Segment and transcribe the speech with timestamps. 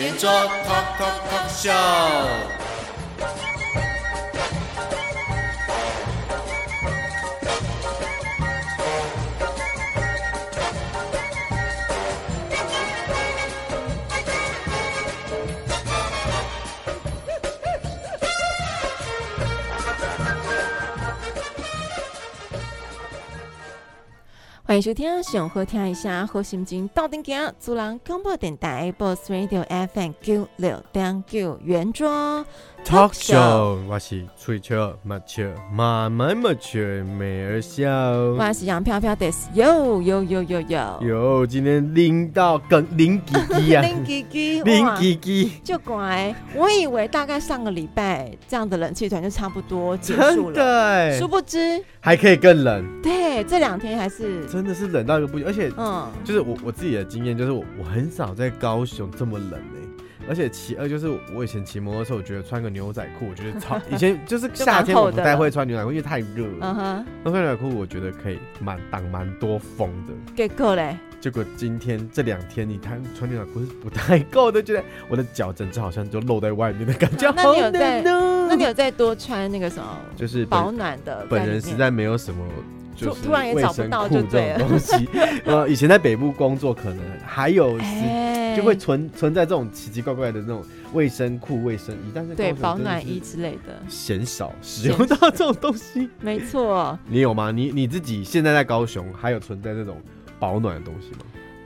[0.00, 2.59] 圆桌 Talk Talk Talk Show。
[24.70, 32.46] 欢迎收听，想好听一下好心情到顶行，主人广播电台 Boss Radio FM 九六点九圆桌。
[32.84, 54.44] Talk Show，我是翠秋麻雀妈妈麻雀美儿笑，我是杨飘飘的，哟哟哟哟哟，哟，今天淋到更零几几啊， 零几几，零几几，就乖，我以为大概上个礼拜这样的冷气团就差不多结束了，对，殊不知还可以更冷，对，这两天还是。
[54.46, 59.99] 真的是冷到一个不行，而且，嗯，就是我我自己的经验，就是我我很少在高雄这么冷哎，
[60.30, 70.12] 而且其二就是我以前骑摩托车，我觉得穿个牛仔裤，我觉得超 以前就是夏天我不太会穿牛仔裤，因为太热了，嗯哼，那穿牛仔裤我觉得可以蛮挡蛮多风的。
[70.36, 70.96] 结果嘞？
[71.20, 77.28] 结果今天这两天你看穿牛仔裤是不太够的，觉得我的脚整只好像就露在外面的感觉。
[77.36, 78.02] 那你有在？
[78.02, 79.98] 那你有再多穿那个什么？
[80.16, 81.26] 就是保暖的。
[81.28, 82.44] 本人实在没有什么。
[83.06, 85.08] 突突然也找不到就对了，东西，
[85.44, 90.62] 呃，以前在北部工作，可能还有是就会存存在这种奇奇怪怪的那种
[90.92, 96.08] 卫生裤、卫生衣，但是对保暖衣之类的，鲜少使用到这种东西。
[96.20, 97.50] 没错，你有吗？
[97.50, 99.96] 你你自己现在在高雄还有存在这种
[100.38, 101.18] 保暖的东西吗？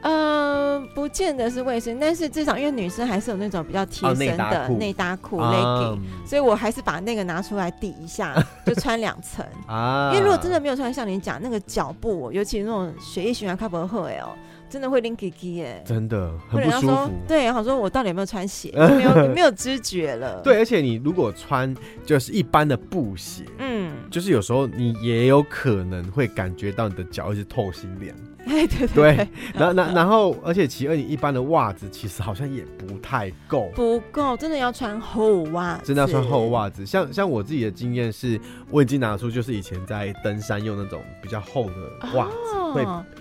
[0.04, 8.34] 呃，不见得是卫生，但是至少因为女生还是有那种比较贴身的内搭裤、legging，所以我还是把那个拿出来抵一下，
[8.66, 10.10] 就穿两层 啊。
[10.12, 14.28] 因为如果真的没有穿，像你讲那个脚部，尤其那种血液循环开不好哎哦，
[14.68, 17.10] 真的会拎起起耶，真的很不舒服。
[17.28, 20.40] 对，然后说我到底有没有穿鞋， 没有没有知觉了。
[20.44, 28.14] 对，而且你如果穿就是一般的布鞋，嗯，就是有时候你也有可能会感觉到你的脚一直透心凉。
[28.44, 36.84] 对对对，然后然然后，而且其二，你一般的袜子其实好像也不太够，不够，真的要穿厚袜子，真的要穿厚袜子。
[36.84, 38.38] 像像我自己的经验是，
[38.70, 42.34] 我已经拿出就是以前在登山用那种比较厚的袜子，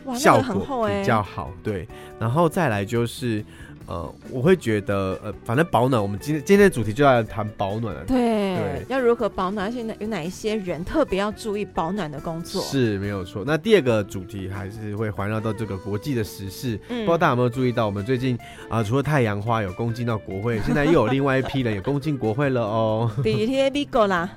[0.05, 1.42] 会效果比较好。
[1.63, 1.87] 对，
[2.19, 3.43] 然后再来就是。
[3.85, 8.01] 呃，我会觉得，呃，反正保暖，我们今天今天的主题就要谈保暖了。
[8.05, 9.67] 对，对，要如何保暖？
[9.67, 12.61] 而且有哪一些人特别要注意保暖的工作？
[12.61, 13.43] 是没有错。
[13.45, 16.79] 那第二个主题还是会环绕到这个国际的时事。
[16.87, 18.37] 嗯，不知道大家有没有注意到，我们最近
[18.69, 23.11] 啊、呃，除了太阳花有攻进到国会，现在又有另外一批人也攻进国会了哦。
[23.21, 24.29] 比特币够啦！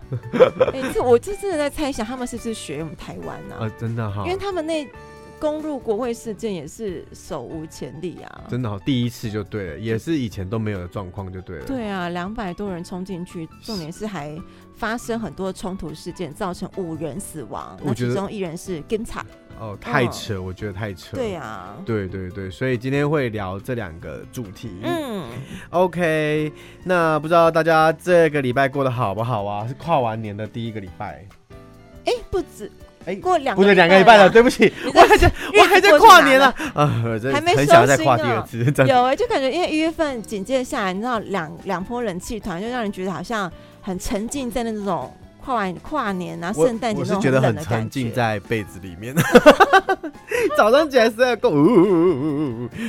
[0.73, 3.62] 哎、欸，这我就真的在猜想，他们是不是学我们台湾呢、啊？
[3.62, 4.84] 啊、呃，真的哈，因为他们那。
[5.38, 8.44] 攻入国会事件也是手无前例啊！
[8.48, 11.64] 真的好，第一次就对了，也是以前都没有的状况就对了。
[11.66, 14.36] 对啊，两百多人冲进去，重点是还
[14.75, 19.25] 发生很多冲突事件，造成五人死亡，那其中一人是警察。
[19.58, 21.16] 哦，太扯，哦，我觉得太扯。
[21.16, 24.70] 对啊，对对对，所以今天会聊这两个主题。
[24.82, 25.25] 嗯
[25.70, 26.52] ，OK，
[26.84, 29.66] 那不知道大家这个礼拜过得好不好啊？
[29.66, 31.26] 是跨完年的第一个礼拜。
[32.04, 32.70] 哎，不止。
[33.06, 36.53] 哎，过两不是两个礼拜了，对不起，我还在我还在跨年呢。
[36.75, 36.93] 啊，
[37.33, 38.59] 还没很想再跨第二次，
[38.89, 43.50] 有哎，就感觉因为一月份紧接下来，你知道两两波冷气团，就让人觉得好像
[43.81, 45.11] 很沉浸在那种
[45.46, 49.14] 跨完跨年啊、圣诞节我是觉得很沉浸在被子里面，
[50.58, 51.52] 早上起来是在够，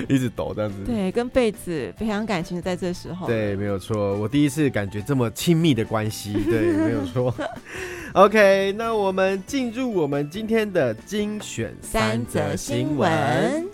[0.09, 7.31] 一直抖这样子，对，跟被子培养感情的在这时候，对，没有错，我第一次感觉这么亲密的关系， 对，没有错。
[8.13, 13.67] OK，那我们进入我们今天的精选三则新闻。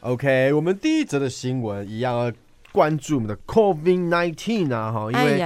[0.00, 2.32] OK，我们第一则的新闻一样要。
[2.70, 5.38] 关注我们的 COVID nineteen 啊，哈，因为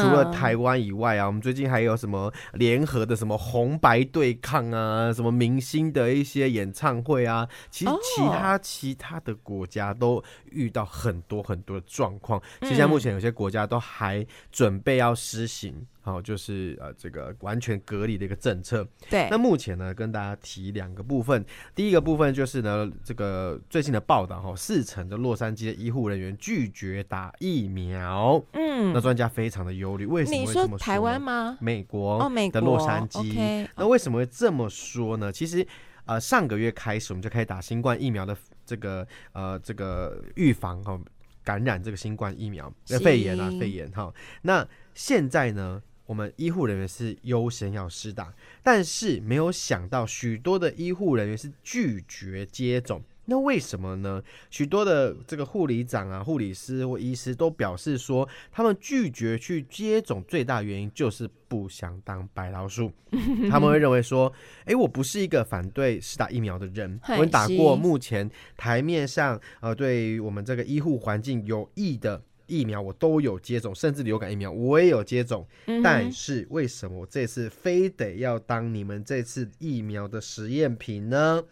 [0.00, 10.22] 除了台湾以外啊，我们最近还有什么联合的什么红白对抗啊，什么明星的一些演唱会啊，其实其他其他的国家都
[10.52, 12.40] 遇到很多很多的状况。
[12.60, 15.74] 其实现在目前有些国家都还准备要施行。
[16.08, 18.86] 好，就是呃这个完全隔离的一个政策。
[19.10, 19.28] 对。
[19.30, 21.44] 那目前呢，跟大家提两个部分。
[21.74, 28.42] 第一个部分就是呢，这个最近的报道哈，四成的洛杉矶的医护人员拒绝打疫苗。
[28.52, 28.92] 嗯。
[28.92, 30.66] 那专家非常的忧虑，为什么会这么说？
[30.66, 31.58] 你说台湾吗？
[31.60, 33.34] 美国哦，美国的洛杉矶。
[33.34, 35.30] Okay, 那为什么会这么说呢？
[35.30, 35.66] 其实。
[36.08, 38.34] 呃，上个月开始，我们就开始打新冠疫苗的
[38.64, 40.98] 这个呃这个预防哈
[41.44, 44.10] 感染这个新冠疫苗的肺炎啊肺炎哈。
[44.40, 48.32] 那现在呢，我们医护人员是优先要施打，
[48.62, 53.02] 但是没有想到许多的医护人员是拒绝接种。
[53.26, 54.22] 那为什么呢？
[54.48, 62.90] 许多的这个护理长啊、护理师或医师都表示说，他们拒绝去接种最大原因就是不想当白老鼠。
[63.50, 64.32] 他们会认为说，
[64.64, 75.46] 哎，我不是一个反对施打疫苗的人， 我打过目前台面上呃对于我们这个医护环境有益的疫苗，我都有接种，甚至流感疫苗我也有接种。
[75.84, 81.44] 但是为什么我这次非得要当你们这次疫苗的实验品呢？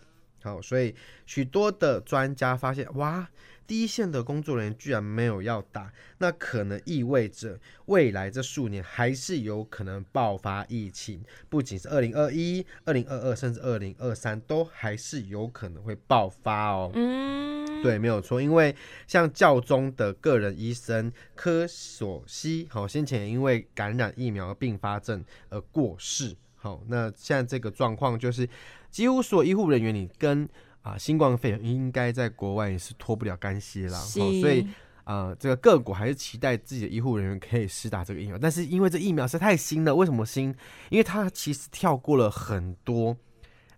[0.43, 0.95] 好，所以
[1.27, 3.29] 许多的专家发现，哇，
[3.67, 16.91] 第一线的工作人员居然没有要打，那可能意味着未来这数年还是有可能爆发疫情，不仅是二零二一、二零二二，甚至二零二三都还是有可能会爆发哦。
[16.95, 18.75] 嗯，对，没有错，因为
[19.07, 26.37] 像教宗的个人医生科索西，好，先前因为感染疫苗并发症而过世。
[26.55, 28.49] 好，那现在这个状况就是。
[28.89, 30.49] 几乎所有医护人员，你跟
[30.87, 33.99] 啊新冠肺炎应该在国外也是脱不了干系啦。
[33.99, 34.61] 所以
[35.03, 38.39] 啊、呃，这个各国还是期待自己的医护人员可以施打这个疫苗。
[38.39, 40.55] 但是因为这疫苗是太新了，为什么新？
[40.91, 43.17] 因为它其实跳过了很多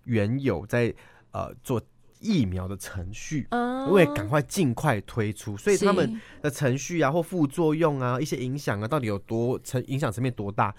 [0.04, 0.94] 原有在
[1.30, 1.80] 呃做
[2.20, 3.46] 疫苗的程序，
[3.86, 10.74] 因为赶快尽快推出，所以他们的程序啊或副作用啊一些影响啊到底有多层影响层面多大？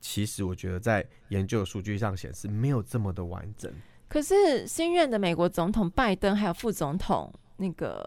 [0.00, 3.72] 其实我觉得在研究数据上显示没有这么的完整。
[4.12, 8.06] 可是新任的美国总统拜登还有副总统那个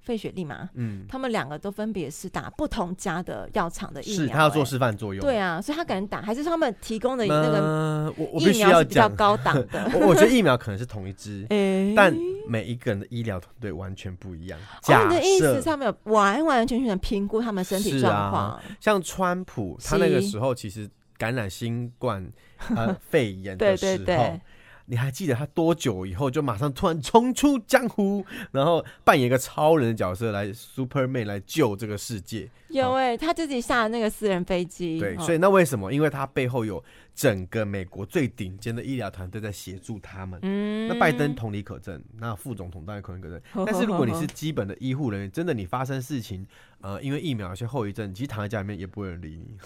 [0.00, 5.20] 费雪莉嘛，嗯，他们两个都分别是打不同家的药厂的疫苗，欸，是他要做示范作用。
[5.20, 9.90] 对啊，所以他敢打，还是他们提供的那个疫苗是比较高档的？
[9.98, 12.14] 我我觉得疫苗可能是同一支， 欸，但
[12.46, 14.56] 每一个人的医疗团队完全不一样。
[14.82, 18.62] 假的意思，他们有完完全全的评估他们身体状况，啊。
[18.78, 20.88] 像川普，他那个时候其实。
[21.20, 22.26] 感染新冠
[22.74, 24.40] 呃 肺炎的时候，对对对，
[24.90, 32.50] 你还记得他多久以后就马上突然冲出江湖， 然后扮演一个超人的角色来 Superman 来救这个世界？
[32.70, 34.98] 有哎、欸，他自己下了那个私人飞机。
[34.98, 35.92] 对，所以那为什么？
[35.92, 36.82] 因为他背后有
[37.14, 40.38] 整个美国最顶尖的医疗团队在协助他们。
[40.42, 43.40] 嗯，那拜登同理可证，那副总统当然可理可证。
[43.64, 46.44] 但是如果你是基本的医护人员，真的你发生事情，
[46.80, 49.56] 呃，因为疫苗有些后遗症，其实躺在家里面也不会有人理你。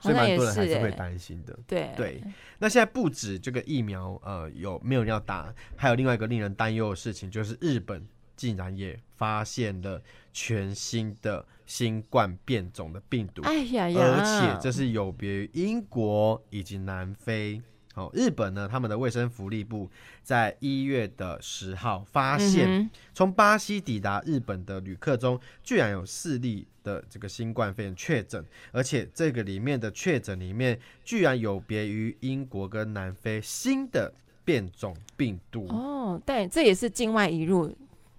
[0.00, 2.22] 所以蛮多人还是会担心的，对对。
[2.58, 5.52] 那现在不止这个疫苗，呃，有没有人要打？
[5.76, 8.06] 还有另外一个令人担忧的事情，就是日本
[8.36, 10.02] 竟然也发现了
[10.32, 14.00] 全新的新冠变种的病毒，哎呀呀！
[14.00, 17.60] 而且这是有别于英国以及南非。
[17.96, 19.90] 哦，日本呢，他们的卫生福利部
[20.22, 34.12] 在一月的十号发现，从巴西抵达日本的旅客中，居然有四例的这个新冠肺炎确诊，而且这个里面的确诊里面，居然有别于英国跟南非新的
[34.44, 35.66] 变种病毒。
[35.70, 37.74] 哦，对这也是境外移入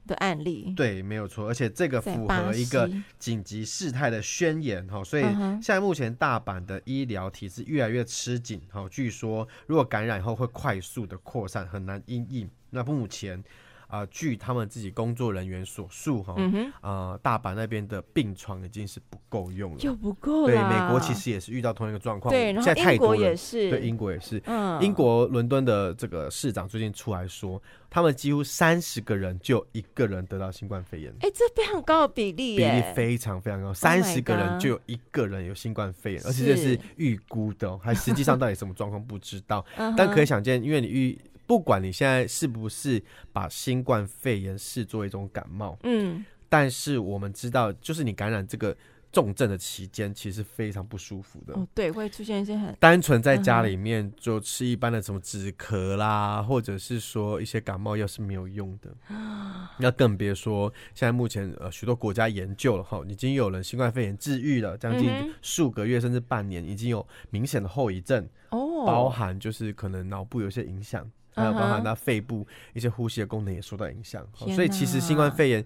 [0.07, 12.49] 的案例，对，没有错，而且这个符合一个紧急事态的宣言哈，所以现在目前大阪的医疗体制越来越吃紧哈，据说如果感染后会快速的扩散，很难应应。
[12.71, 13.43] 那目前。
[13.87, 20.47] 啊、呃，据他们自己工作人员所述，哈、嗯，呃，大阪那边的病床已经是不够用了，就不够了。
[20.47, 24.41] 对，美国其实也是遇到同一个状况，对，然后英国也是，对，英国也是。
[24.45, 31.09] 嗯，英国伦敦的这个市长最近出来说，他们几乎三十个人就一个人得到新冠肺炎。
[31.21, 39.65] 哎、欸，这非常高的比例，比例非常非常高，三十个人就有一个人有新冠肺炎，而且这是预估的，还实际上到底什么状况不知道，
[39.95, 41.17] 但可以想见，因为你预。
[41.47, 43.01] 不管你现在是不是
[43.31, 48.75] 把新冠肺炎视作一种感冒，嗯，但是我们知道，就是你感染这个
[49.13, 51.53] 重症的期间，其实非常不舒服的。
[51.53, 58.93] 哦，对，会出现一些很单纯在家里面就吃一般的什么止咳啦，或者是说一些感冒药是没有用的。
[59.79, 65.09] 那更别说现在目前呃许多国家研究了哈，已经有人新冠肺炎治愈了，将近
[65.41, 71.09] 数个月甚至半年，已经有明显的后遗症哦，包含就是可能脑部有些影响。
[71.37, 75.63] 还有包含他肺部一些呼吸的功能也受到影响，所以其实新冠肺炎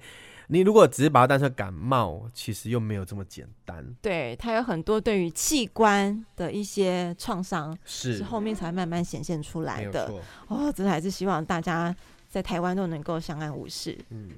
[0.48, 3.84] 你如果只是把它当成感冒，其实又没有这么简单。
[4.02, 10.12] 对，它有很多对于器官的一些创伤，是，是后面才慢慢显现出来的。
[10.48, 11.96] 哦，真的还是希望大家
[12.28, 13.98] 在台湾都能够相安无事。
[14.10, 14.30] 嗯。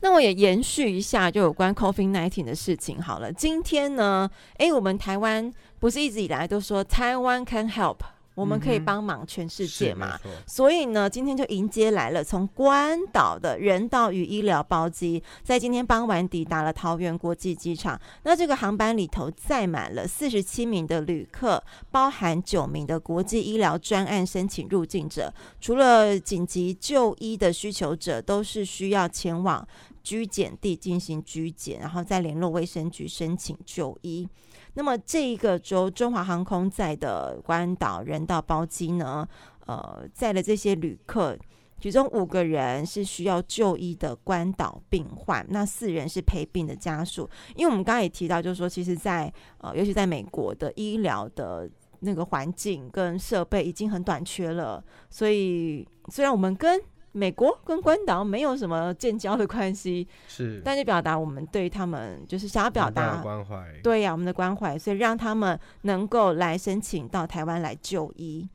[0.00, 3.32] 那我也延续一下，就有关 COVID-19 的事情好了。
[3.32, 7.96] 今天呢，哎，我们台湾不是一直以来都说台湾 can help，
[8.38, 10.16] 我们可以帮忙全世界嘛？
[10.24, 18.00] 嗯、所以呢，今天就迎接来了从关岛的人道与医疗包机，在今天傍晚抵达了桃园国际机场。
[18.22, 29.66] 那这个航班里头载满了四十七名的旅客，包含九名的国际医疗专案申请入境者，除了紧急就医的需求者，都是需要前往。
[30.02, 34.28] 居检地进行居检，然后再联络卫生局申请就医。
[34.74, 39.26] 那么这一个州中华航空在的关岛人道包机呢，
[39.66, 41.36] 呃，载了这些旅客，
[41.80, 47.28] 其中五个人是需要就医的关岛病患，那四人是陪病的家属。
[47.56, 51.68] 因为我们刚刚也提到，就是说，其实在呃，尤其在美国的医疗的
[52.00, 56.80] 那个环境跟设备已经很短缺了，所以虽然我们跟
[57.18, 68.48] 美国跟关岛没有什么建交的关系，是，但是表达我们对他们就是想要表达关怀，对呀、啊，我们的关怀，所以让他们能够来申请到台湾来就医。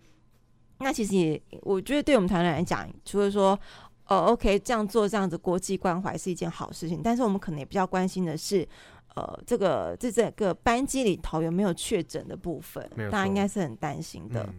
[0.79, 3.59] 那其实也，我觉得对我们台湾来讲，除了说，
[4.05, 8.67] 呃，OK，这样做这样子国际关怀是一件好事情，但是我们可能也比较关心的是，
[9.15, 14.43] 呃，这个这这个班机里头有没有确诊的部分，大家应该是很担心的。
[14.43, 14.53] 嗯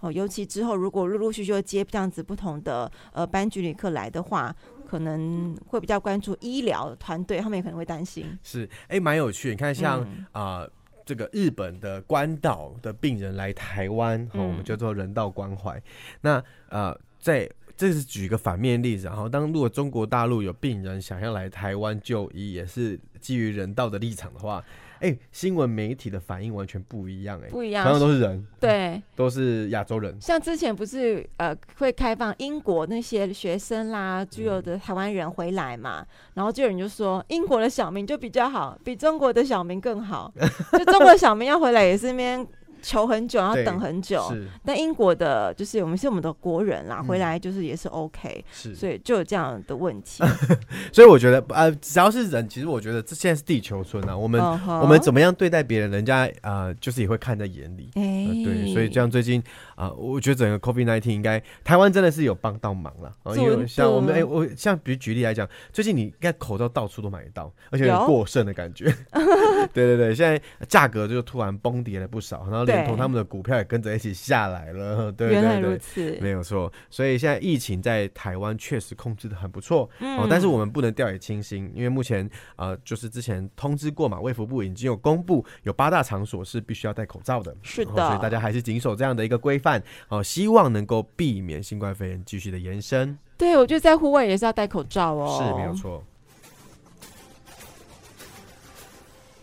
[0.00, 4.54] 哦，尤其之后如果陆陆续续接这样子不同的呃班级旅客来的话，
[4.86, 8.24] 可能会比较关注医疗团队，他们也可能会担心。
[8.42, 9.50] 是，哎、欸，蛮有趣。
[9.50, 10.70] 你看像，像、嗯、啊、呃、
[11.04, 15.76] 这个日本的关岛的病人来台湾，哦、我们叫做人道关怀。
[15.76, 15.82] 嗯、
[16.20, 24.64] 那呃，在这是举一个反面例子，然后当如果中国大陆有病人想要来台湾就医，也是基于人道的立场的话。
[25.00, 30.16] 哎、欸，新闻媒体的反应完全不一样、欸，哎，不一样，同样都是人，对， 都是亚洲人。
[30.20, 40.32] 像之前不是呃会开放英国那些学生啦，具有的台湾人回来嘛，嗯、然后就有人就说英国的小明就比较好，比中国的小明更好，
[40.72, 42.46] 就中国的小明要回来也是那边。
[42.82, 44.32] 求很久，要等很久。
[44.64, 50.22] 但英国的就是我们是我们的国人啦，嗯、回来就是也是 OK，是，所以就有这样的问题。
[50.92, 54.80] 所以我觉得，呃，只要是人，其实我觉得这现在是地球村啊，我们、uh -huh.
[54.80, 57.90] 我们怎么样对待别人，人家啊、呃，就是也会看在眼里。
[57.94, 59.42] 哎、呃，对，所以这样最近
[59.74, 63.12] 啊、呃，我觉得整个 COVID nineteen 应该台湾真的是有帮到忙了。
[63.36, 68.94] 因为像我们，哎、欸，我像比如举例来讲，最近你应该口罩到处都买得到，而且有过剩的感觉。
[69.74, 72.67] 对对对，现在价格就突然崩跌了不少，然后。
[72.68, 76.72] 连同他们的股票也跟着一起下来了，对 对对，原来如此，没有错。
[76.88, 93.18] 所以现在疫情在台湾确实控制的很不错，嗯，但是我们不能掉以轻心，因为目前呃，就是之前通知过嘛，卫福部已经有公布，有八大场所是必须要戴口罩的，是的，所以大家还是谨守这样的一个规范，哦，希望能够避免新冠肺炎继续的延伸。
[93.36, 96.04] 对，我觉得在户外也是要戴口罩哦，是没有错。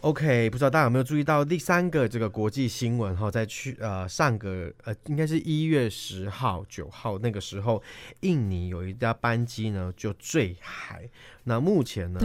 [0.06, 7.82] OK，不知道大家有没有注意到第三个这个国际新闻哈，在去呃上个呃应该是一月十号九号那个时候，
[8.20, 11.10] 印尼有一架班机呢就坠海。
[11.48, 12.20] 那目前呢，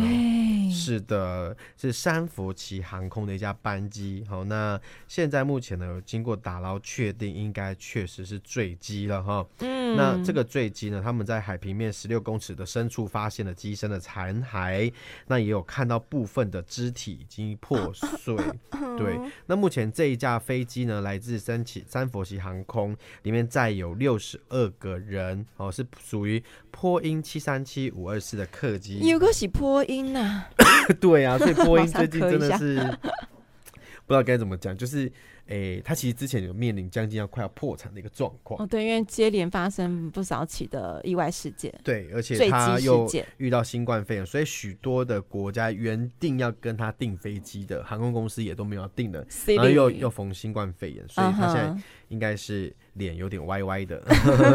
[0.73, 4.25] 是的，是三佛旗航空的一架班机。
[4.27, 9.47] 好，那现在目前呢，经过打捞确定，应该确实是坠机了哈。
[9.59, 14.91] 嗯，那这个坠机呢，他们在海平面十六公尺的深处发现了机身的残骸，
[15.27, 18.35] 那也有看到部分的肢体已经破碎。
[18.97, 29.10] 对，那目前这一架飞机呢，来自三起三佛旗航空，里面载有六十二个人，哦，是属于波音七三七五二四的客机。
[29.11, 30.45] 有个是波音呐，
[31.01, 32.77] 对啊，所以波音 最近真的是
[34.07, 35.07] 不知道该怎么讲，就是
[35.47, 38.61] 诶、欸，他其实之前有面临将近要快要破产的一个状况。
[38.63, 51.77] 哦，对，因为接连发生不少起的意外事件，对，而且他又遇到新冠肺炎，所以许多的国家原定要跟他订飞机的航空公司也都没有订的，然后又又逢新冠肺炎，所以他现在
[52.09, 52.75] 应该是。
[53.01, 54.01] 脸有点歪歪的，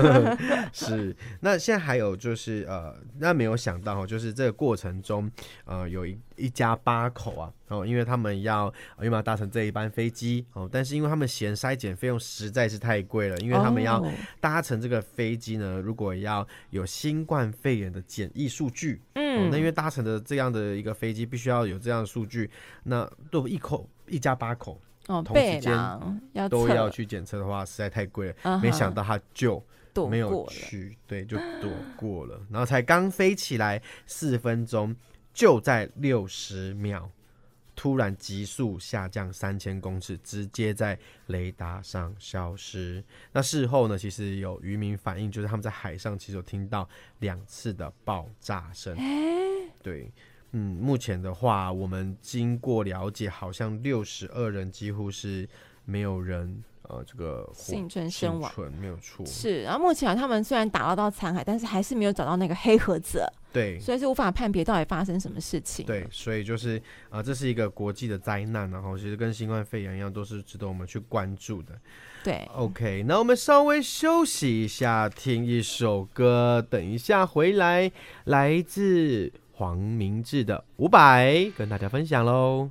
[0.71, 1.13] 是。
[1.41, 5.29] 那现在还有就是呃，那没有想到就是这个过程中，
[5.65, 14.01] 呃，有一一家八口啊，哦，因为他们要因为要搭乘这一班飞机哦，但是因为他们嫌筛检费用实在是太贵了，因为他们要
[14.39, 22.49] 搭乘这个飞机呢，如果要有新冠肺炎的检疫数据，嗯，那因为搭乘的这样的一个飞机必须要有这样的数据，
[22.83, 24.79] 那都一口一家八口。
[25.07, 28.59] 哦，同时间都要去检测的话，实在太贵了。
[28.59, 29.63] 没想到他就
[30.09, 32.41] 没有去，对，就躲过了。
[32.49, 34.95] 然后才刚飞起来四分钟，
[35.33, 37.09] 就在六十秒，
[37.75, 40.97] 突然急速下降三千公尺，直接在
[41.27, 43.03] 雷达上消失。
[43.31, 46.87] 那事后呢，其实有渔民反映，就是他们在海上其实有听到
[47.19, 48.95] 两次的爆炸声。
[48.97, 50.11] 欸、对，
[50.51, 55.47] 嗯，目前的话，我们经过了解，好像六十二人几乎是
[55.85, 56.63] 没有人。
[56.87, 59.25] 呃，这个幸存身亡没有错。
[59.25, 63.25] 是，然后目前他们虽然打捞到残骸，但是还是没有找到那个黑盒子。
[63.51, 65.83] 对，所以是无法判别到底发生什么事情。
[65.83, 66.77] 对，所以就是
[67.09, 71.73] 啊、呃，这是一个国际的灾难，然后其实跟新冠肺炎一样，都是值得我们去关注的。
[72.23, 77.91] 对，OK，那我们稍微休息一下，听一首歌，等一下回来，
[78.25, 82.69] 来自黄明志的《五百》，跟大家分享喽。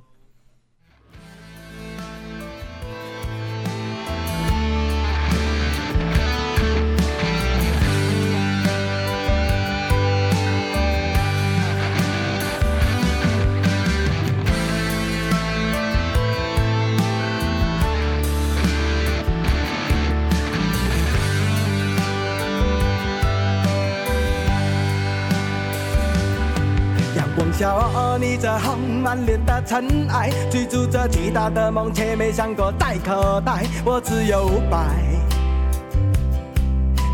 [27.65, 33.65] 笑你这红满脸的尘埃，追逐着巨大的梦，却没想过再口袋。
[33.83, 34.85] 我只有五百，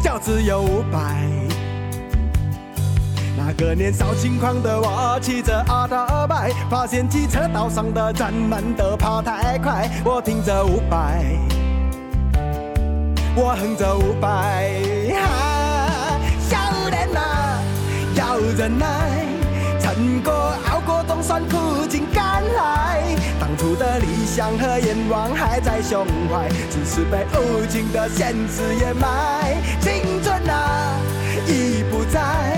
[0.03, 0.99] 就只有五百。
[3.37, 9.89] 那个年少轻狂的我，骑着奥拓拜，发现机车道上的人们都跑太快。
[10.03, 11.23] 我听着五百，
[13.37, 15.15] 我哼着伍佰，
[16.41, 17.63] 少年啊，
[18.15, 19.20] 要忍耐。
[21.21, 23.03] 算苦尽甘来。
[23.39, 29.55] 当初的理想和愿望还在胸怀，只是被无情的现实掩埋。
[29.79, 30.97] 青春啊，
[31.47, 32.57] 已不在，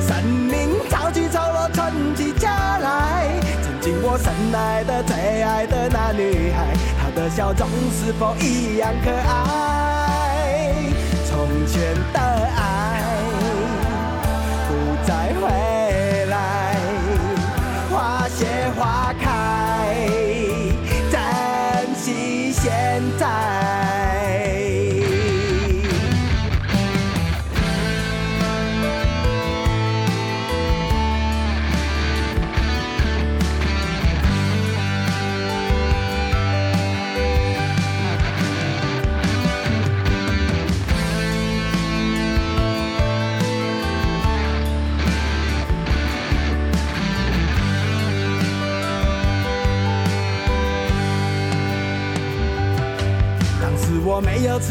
[0.00, 3.28] 生命潮起潮落，春去秋来。
[3.62, 6.66] 曾经我深爱的、最爱的那女孩，
[7.00, 10.74] 她的笑容是否一样可爱？
[11.28, 12.71] 从前的爱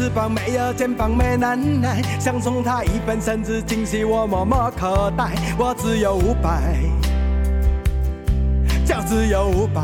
[0.02, 5.30] 翅膀，没有肩膀，没能耐，想送他一份生日惊喜，我默默口袋。
[5.56, 6.74] 我只有五百，
[8.84, 9.80] 就只有五百。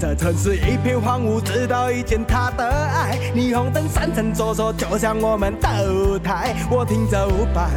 [0.00, 3.16] 这城市一片荒芜，直到遇见他的爱。
[3.32, 6.56] 霓虹灯闪闪烁烁，就像我们的舞台。
[6.68, 7.70] 我听着五百，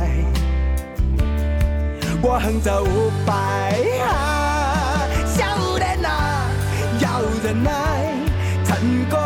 [2.23, 3.77] 我哼着五百，
[4.09, 6.49] 啊，少年啊，
[6.99, 7.71] 要忍耐。
[8.63, 8.77] 成
[9.09, 9.20] 功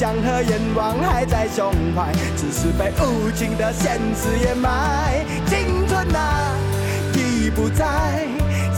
[0.00, 5.26] 想和愿望还在胸怀，只是被无情的现实掩埋。
[5.44, 6.56] 青春啊，
[7.12, 8.26] 已不在，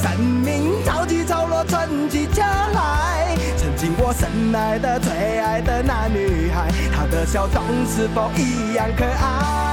[0.02, 3.36] 生命潮起潮落，春去秋来。
[3.56, 9.71] 曾经我深爱的、最爱的那女孩，她的笑容是否一样可爱？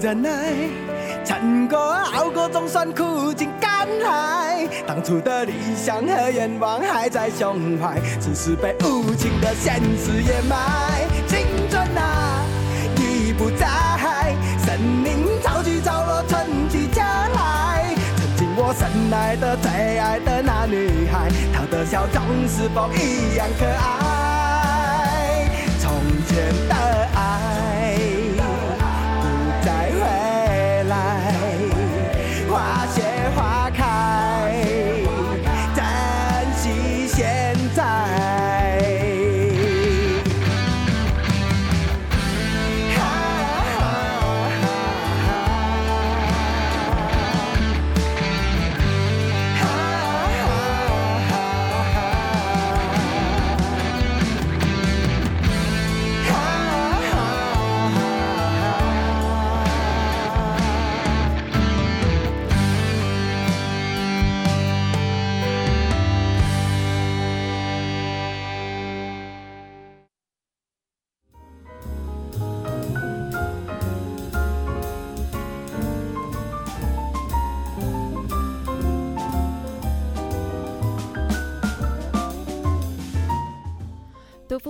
[0.00, 0.30] 忍耐，
[1.26, 4.66] 撑过熬过，总算苦尽甘来。
[4.86, 10.56] 当初的理想和愿望还在胸怀，只是被无情的现实掩埋。
[11.28, 12.42] 青春啊，
[12.96, 13.66] 已不在，
[14.64, 17.94] 生命潮起潮落，春去秋来。
[18.16, 25.50] 曾经我深爱的、最爱的那女孩，她的笑容是否一样可爱？
[25.78, 25.92] 从
[26.26, 26.99] 前的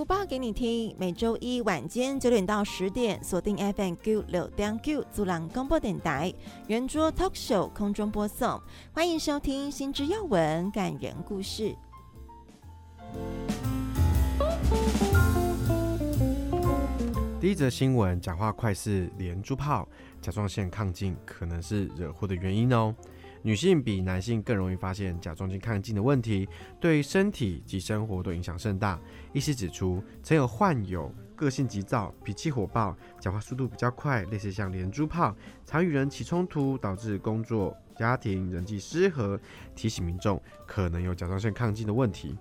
[0.05, 6.33] 报给你听，每周一晚间九点到十点，锁定 FM Q 六点 Q，主人广播电台
[6.67, 8.61] 圆桌 Talk Show 空中播送，
[8.93, 11.75] 欢迎收听新知要闻、感人故事。
[17.39, 19.87] 第一则新闻：讲话快是连珠炮，
[20.21, 22.95] 甲状腺亢进可能是惹祸的原因哦。
[23.43, 26.47] 女性比男性更容易发现甲状腺亢进的问题，
[26.79, 28.99] 对身体及生活都影响甚大。
[29.33, 39.39] 医师指出，曾有患有个性急躁、脾气火爆、讲话速度比较快，类似像连珠炮，常与人起冲突，导致工作、家庭、人际失和，
[39.75, 42.37] 提醒民众可能有甲状腺亢进的问题。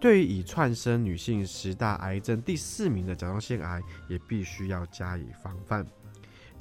[0.00, 5.86] 对于已窜升女性十大癌症第四名的甲状腺癌，也必须要加以防范。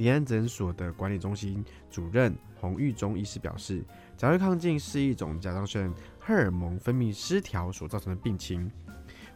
[0.02, 3.86] 联安诊所的管理中心主任洪玉忠医师表示，
[4.18, 8.72] 甲状腺亢进是一种甲状腺荷尔蒙分泌失调所造成的病情，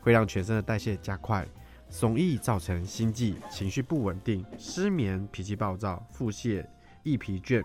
[0.02, 1.48] 会让全身的代谢加快，
[2.02, 6.66] 容易造成心悸、情绪不稳定、失眠、脾气暴躁、腹泻、
[7.04, 7.64] 易疲倦，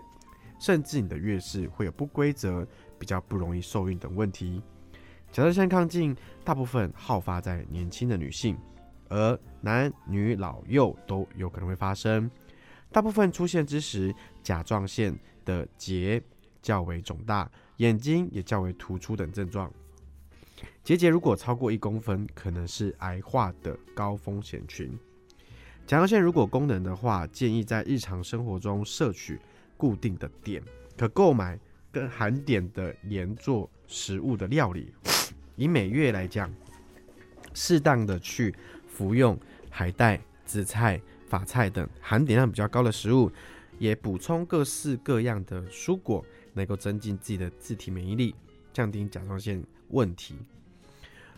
[0.59, 2.67] 甚至你的月事会有不规则、
[2.99, 4.61] 比较不容易受孕等问题。
[5.31, 8.55] 甲状腺亢进大部分好发在年轻的女性，
[9.09, 12.29] 而男女老幼都有可能会发生。
[12.91, 16.21] 大部分出现之时，甲状腺的结
[16.61, 19.71] 较为肿大，眼睛也较为突出等症状。
[20.83, 24.91] 结节如果超过一公分，可能是癌化的高风险群。
[25.87, 29.39] 甲状腺如果功能的话，建议在日常生活中摄取
[29.77, 30.61] 固定的碘，
[30.97, 31.57] 可购买
[31.91, 34.93] 跟含碘的盐做食物的料理。
[35.55, 36.51] 以每月来讲，
[37.53, 38.53] 适当的去
[38.87, 41.01] 服用海带、紫菜。
[41.31, 43.31] 法菜等含碘量比较高的食物，
[43.79, 48.35] 也补充各式各样的蔬果，能够增进自己的自体免疫力，
[48.73, 50.35] 降低甲状腺问题。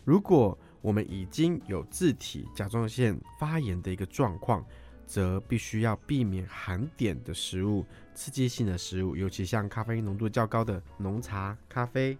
[0.03, 4.65] 如果我们已经有自体甲状腺发炎的一个状况，
[5.05, 12.17] 则必须要避免含碘的食物、刺激性的食物，尤其像咖啡因浓度较高的浓茶、咖啡，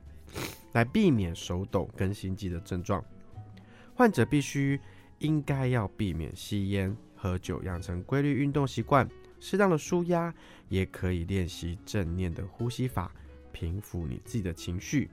[0.74, 3.04] 来避免手抖跟心悸的症状。
[3.96, 4.80] 患者必须
[5.18, 6.96] 应该要避免吸烟。
[7.24, 9.10] 喝酒，养成规律运动习惯，
[9.40, 10.34] 适当的舒压，
[10.68, 13.10] 也可以练习正念的呼吸法，
[13.54, 15.10] 平复你自己的情绪。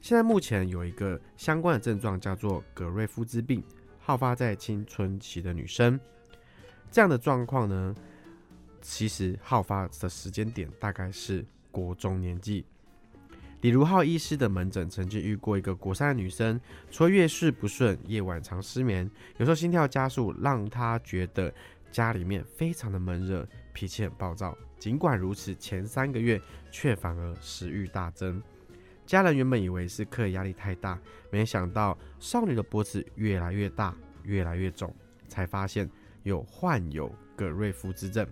[0.00, 3.62] 现在目前有一个相关的症状叫做格瑞夫兹病，
[4.00, 6.00] 好发在青春期的女生。
[6.90, 7.94] 这样的状况呢，
[8.82, 12.66] 其实好发的时间点大概是国中年纪。
[13.64, 21.50] 李如浩医师的门诊曾经遇过一个国三的女生，除了月事不顺，夜晚常失眠，有时候心跳加速，让她觉得
[21.90, 24.54] 家里面非常的闷热，脾气很暴躁。
[24.78, 26.38] 尽管如此，前三个月
[26.70, 28.42] 却反而食欲大增。
[29.06, 31.00] 家人原本以为是课业压力太大，
[31.30, 34.94] 没想到少女的脖子越来越大，越来越肿，
[35.26, 35.88] 才发现
[36.22, 38.28] 有患有葛瑞夫之症。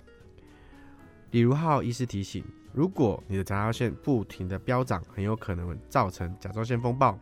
[1.31, 2.45] 李如浩医师提醒。
[2.73, 7.19] 如果你的甲状腺不停的飙涨，很有可能会造成甲状腺风暴。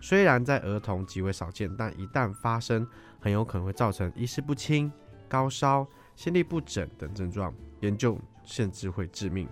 [0.00, 2.84] 虽然在儿童极为少见，但一旦发生，
[3.20, 4.90] 很有可能会造成意识不清、
[5.28, 9.48] 高烧、心律不整等症状，严重甚至会致命。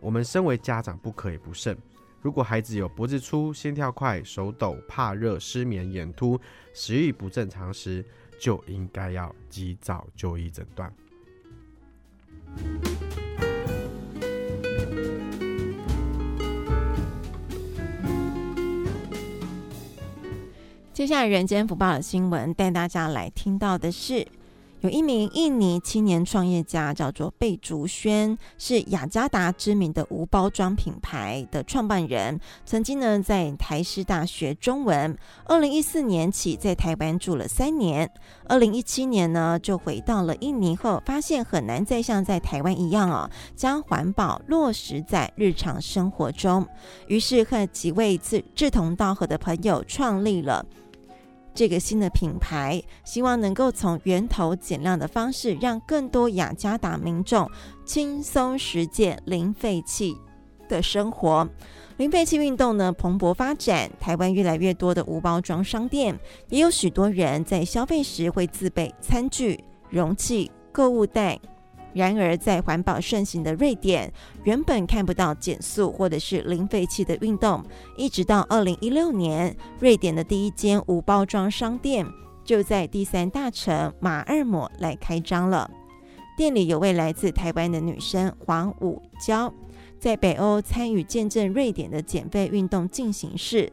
[0.00, 1.78] 我们身为家长，不可以不慎。
[2.20, 6.40] 如果孩子有脖子粗、心跳快、手抖、怕热、失眠、眼突、
[6.74, 8.04] 食欲不正常时，
[8.40, 10.92] 就应该要及早就医诊断。
[20.98, 24.26] 接下来，人间福报的新闻带大家来听到的是，
[24.80, 32.40] 有一名印尼青年创业家叫做贝竹轩，是雅加达知名的无包装品牌的创办人。
[32.66, 35.16] 曾经呢，在台师大学中文。
[35.44, 38.10] 二零一四年起在台湾住了三年。
[38.48, 46.66] 二零一七年呢，就回到了印尼后，发现很难再像在台湾一样哦，将环保落实在日常生活中。
[47.06, 50.66] 于是和几位志志同道合的朋友创立了。
[51.58, 57.50] 这个新的品牌希望能够从源头减量的方式，让更多雅加达民众
[57.84, 60.16] 轻松实践零废弃
[60.68, 61.48] 的生活。
[61.96, 66.16] 零废弃运动呢，蓬勃发展，台湾越来越多的无包装商店，
[66.48, 69.58] 也有许多人在消费时会自备餐具、
[69.90, 71.40] 容器、购物袋。
[71.98, 74.12] 然而，在环保盛行的瑞典，
[74.44, 77.60] 原本看不到减速或者是零废弃的运动，
[77.96, 82.06] 一直到二零一六年，瑞典的第一间无包装商店
[82.44, 85.68] 就在第三大城马尔默来开张了。
[86.36, 89.52] 店里有位来自台湾的女生黄武娇，
[89.98, 93.72] 在北欧参与见证瑞典的减废运动进行式。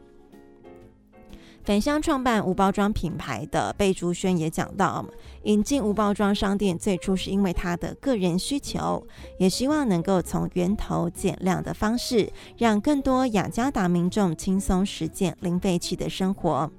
[1.66, 5.04] 返乡创办无包装品牌的贝竹轩也讲到，
[5.42, 9.04] 引进无包装商店最初是因为他的个人需求，
[9.36, 16.70] 也希望能够从源头减量的方式，让更多雅加达民众轻松实践零废弃的生活。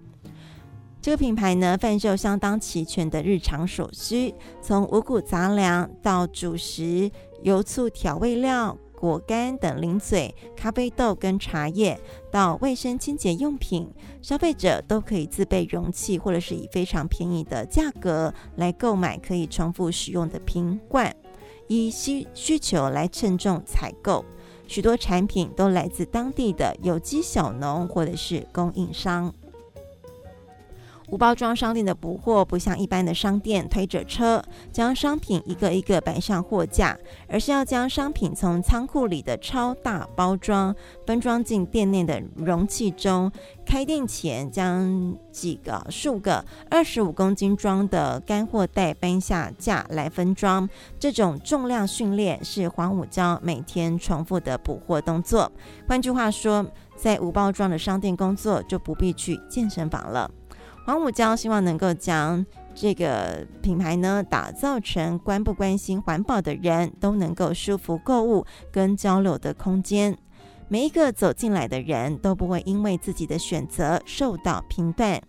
[1.01, 7.11] 这个品牌呢，贩售相当齐全的日常所需，从五谷杂粮到主食、
[7.43, 8.77] 油醋调味料。
[8.99, 11.99] 果干等零嘴、咖啡豆跟茶叶，
[12.31, 13.87] 到卫生清洁用品，
[14.23, 21.15] 消费者都可以自备容器，或者是以非常便宜的价格来购买可以重复使用的瓶罐，
[21.67, 24.25] 以需需求来称重采购。
[24.67, 29.33] 许多产品都来自当地的有机小农或者是供应商。
[31.09, 34.43] 无包装商店的补货不像一般的商店推着车
[34.73, 36.97] 将商品一个一个摆上货架，
[37.29, 43.31] 而是要将商品从仓库里的超大包装分装进店内的容器中。
[43.65, 50.67] 开店前将几个数个二十五公斤装的干货袋搬下架来分装。
[50.99, 55.49] 这种重量训练是黄武娇每天重复的补货动作。
[55.87, 56.65] 换句话说，
[56.97, 60.29] 在无包装的商店工作就不必去健身房了。
[60.87, 70.17] 黄武娇希望能够将这个品牌呢打造成关不关心环保的人都能够舒服购物跟交流的空间。
[70.69, 75.21] 每一个走进来的人都不会因为自己的选择受到评断。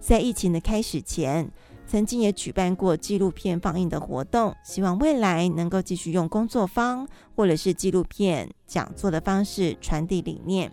[0.00, 1.50] 在疫情的开始前，
[1.86, 10.72] 曾经也举办过纪录片放映的活动，希望未来能够继续用工作坊或者是纪录片讲座的方式传递理念。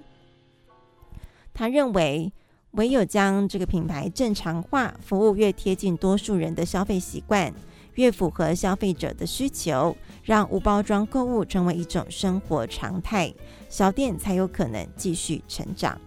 [1.54, 2.32] 他认为。
[2.71, 7.53] 唯有将这个品牌正常化，服务越贴近多数人的消费习惯，
[7.95, 13.34] 越符合消费者的需求，让无包装购物成为一种生活常态，
[13.67, 15.99] 小店才有可能继续成长。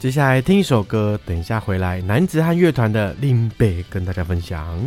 [0.00, 4.78] 接下来听一首歌，等一下回来，男子汉乐团的《林北》跟大家分享。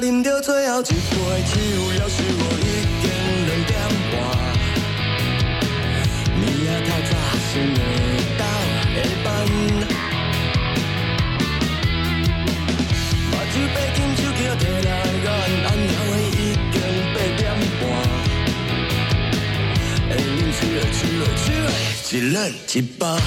[0.00, 0.92] 饮到最后一杯
[1.44, 1.58] 酒，
[1.98, 2.37] 要是我
[22.08, 23.18] tu le dis pas.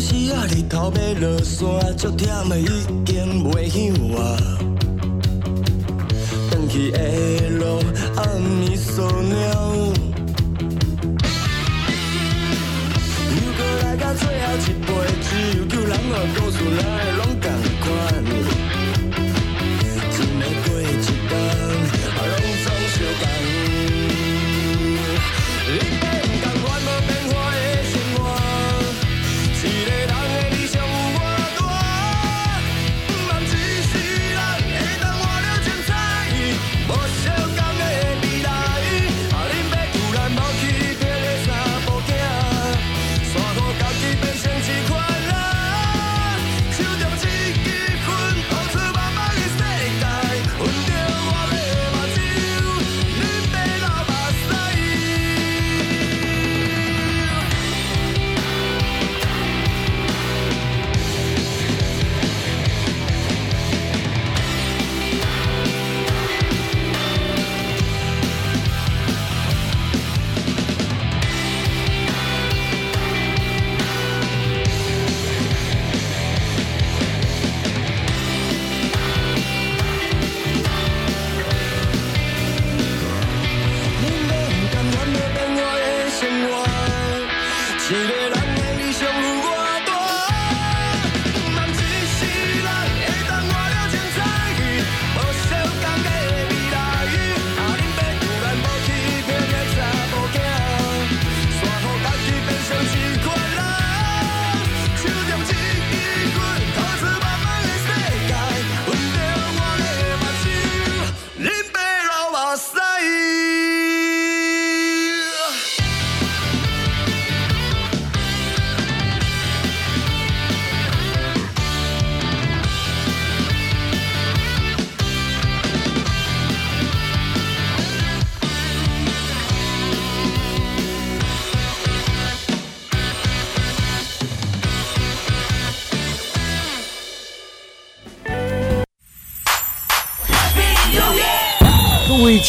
[0.00, 1.00] 时啊，日头要。
[1.20, 2.64] 落山，足忝的已
[3.04, 3.78] 经袂响
[4.16, 4.18] 啊！
[6.48, 7.82] 返去的路
[8.16, 8.26] 暗
[8.64, 9.92] 暝锁了，
[13.36, 14.88] 又搁来到最后一杯
[15.26, 15.30] 酒，
[15.68, 16.80] 叫人我告诉来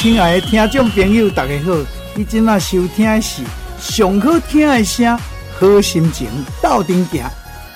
[0.02, 1.78] 亲爱的听众朋友，大家好！
[2.16, 3.44] 你今仔收听的是
[3.80, 5.16] 上好听的声，
[5.60, 6.28] 好心情，
[6.60, 7.24] 斗阵行。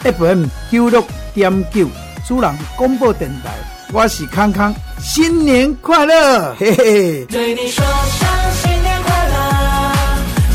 [0.02, 1.88] FM 九六点九，
[2.28, 3.52] 主人广播电台，
[3.94, 6.56] 我是康康，新年快乐！
[6.56, 7.26] 嘿嘿。
[7.26, 9.36] 对你说声新年快乐，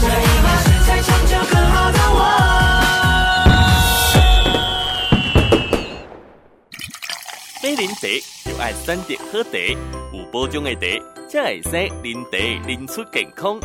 [0.03, 2.19] 这一把是才成就更好的我。
[7.63, 8.09] 美林茶就
[8.61, 9.59] 爱选择好茶，
[10.13, 10.87] 有保障的茶。
[11.31, 13.59] 才会使饮茶饮出健康。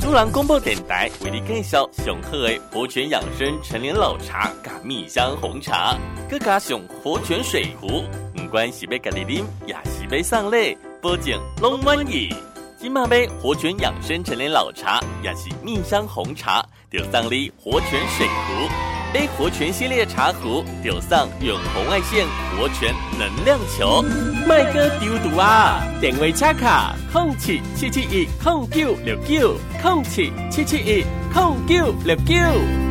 [0.00, 5.96] 主人广播电台为你介绍上好的活泉养生陈年老茶加蜜香红茶，
[6.28, 8.02] 佮加上活泉水壶，
[8.34, 12.34] 不管是要家己饮，也是要送礼，保证拢满意。
[12.78, 18.68] 今嘛买活泉养生陈年老茶，也是蜜香红茶，就送你活泉水壶。
[19.16, 24.02] A 活泉系列茶壶，丢上远红外线活泉能量球。
[24.46, 25.80] 麦哥丢毒啊！
[26.02, 31.02] 点位插卡空七七七一空九六九空七七七一
[31.32, 32.85] 空九六九。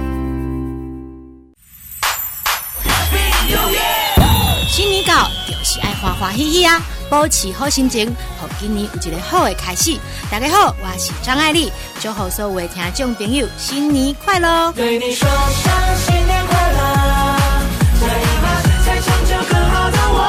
[5.65, 6.79] 是爱欢欢喜喜啊！
[7.09, 9.97] 保持好心情，好今年有一个好的开始。
[10.29, 14.71] 大家好，我是张爱丽，祝福所有听众朋友新年快乐！
[14.73, 16.77] 对你说声新年快乐，
[17.99, 18.09] 这一
[18.43, 20.19] 把才成就更好的我。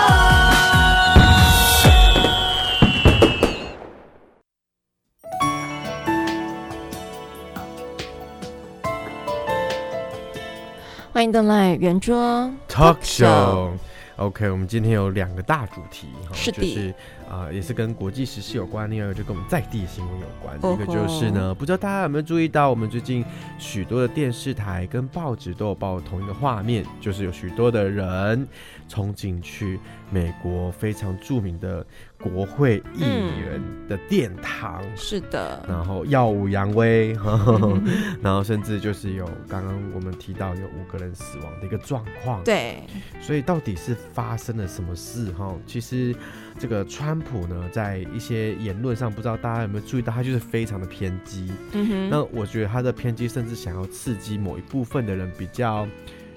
[11.12, 13.72] 欢迎登来圆桌 Talk Show。
[14.16, 16.62] OK，我们今天有两个大主题，是的。
[16.62, 16.90] 就是
[17.28, 20.58] 啊、呃，也是跟国际时事有关，另外一个就跟我们在地的新闻有关。
[20.62, 23.22] Oh、一个就是呢，不知道大家有没有注意到，我们最近
[23.58, 28.48] 许多的电视台跟报纸都有报同一个画面，就是有许多的人
[28.88, 29.78] 冲进去
[30.10, 31.84] 美国非常著名的
[32.20, 37.82] 国会议员的殿堂，嗯、是的，然后耀武扬威， 嗯、
[38.22, 42.42] 然后甚至就是有刚刚我们提到有五个人死亡的一个状况。
[42.44, 42.82] 对，
[43.20, 45.30] 所以到底是发生了什么事？
[45.32, 46.14] 哈，其实。
[46.58, 51.52] 这个川普呢，在一些言论上，不知道大家有没有注意到，他就是非常的偏激。
[51.72, 55.86] 嗯哼，那我觉得他的偏激，甚至想要刺激某一部分的人比较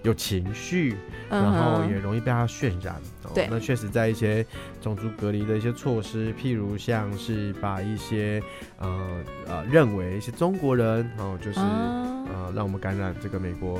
[0.04, 0.96] 有情绪，
[1.30, 2.96] 嗯、然后也容易被他渲染。
[3.34, 4.46] 对、哦，那确实在一些
[4.82, 8.42] 种族隔离的一些措施，譬如像是把一些
[8.78, 13.80] 呃呃认为一些中国人哦，就是、哦、呃让我们感染这个美国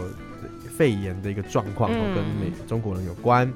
[0.70, 3.52] 肺炎的一个状况，哦、跟美中国人有关。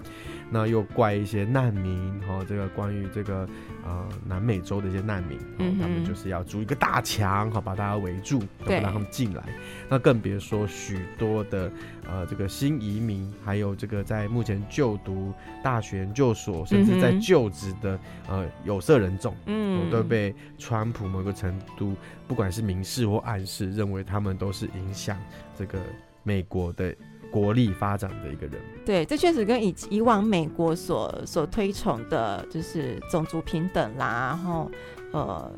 [0.53, 3.49] 那又怪一些难民，哈、哦，这个关于这个
[3.83, 9.43] 呃南美洲的一些难民，嗯、他们就是要筑一个大墙，哈，把大家围住，不让他们进来。
[9.89, 11.71] 那更别说许多的
[12.07, 15.33] 呃这个新移民，还有这个在目前就读
[15.63, 17.99] 大学研究所，甚至在就职的
[18.29, 21.95] 呃有色人种，嗯，都被川普某个程度，
[22.27, 25.17] 不管是明示或暗示，认为他们都是影响
[25.57, 25.79] 这个
[26.21, 26.95] 美国的。
[27.33, 34.69] 国力发展的一个人，对，这确实跟以以往美国所所推崇的，就是种族平等啦，然后
[35.11, 35.51] 呃，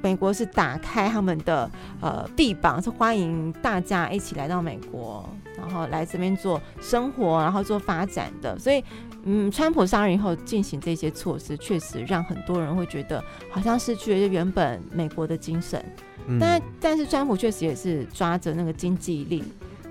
[0.00, 8.58] 美国是打开他们的呃臂膀，是欢迎大家一起来到美国，然后来这边做生活，然后做发展的。
[8.58, 8.82] 所以，
[9.24, 15.84] 嗯，川普上任以后进行这些措施，确实让很多人会觉得好像失去了原本美国的精神。
[16.26, 19.44] 嗯、但但是，川普确实也是抓着那个经济力。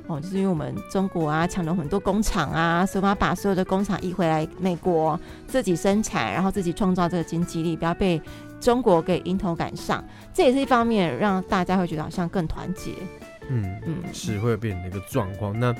[0.10, 8.20] 哦，就是因为我们中国啊抢了很多工厂啊，所以我们要把所有的工厂移回来美国自己生产，然后自己创造这个经济力，不要被
[8.60, 10.04] 中国给迎头赶上。
[10.34, 12.94] 这也是一方面，让大家会觉得好像更团结。
[13.50, 15.58] 嗯嗯，是会变成一个状况。
[15.60, 15.74] 那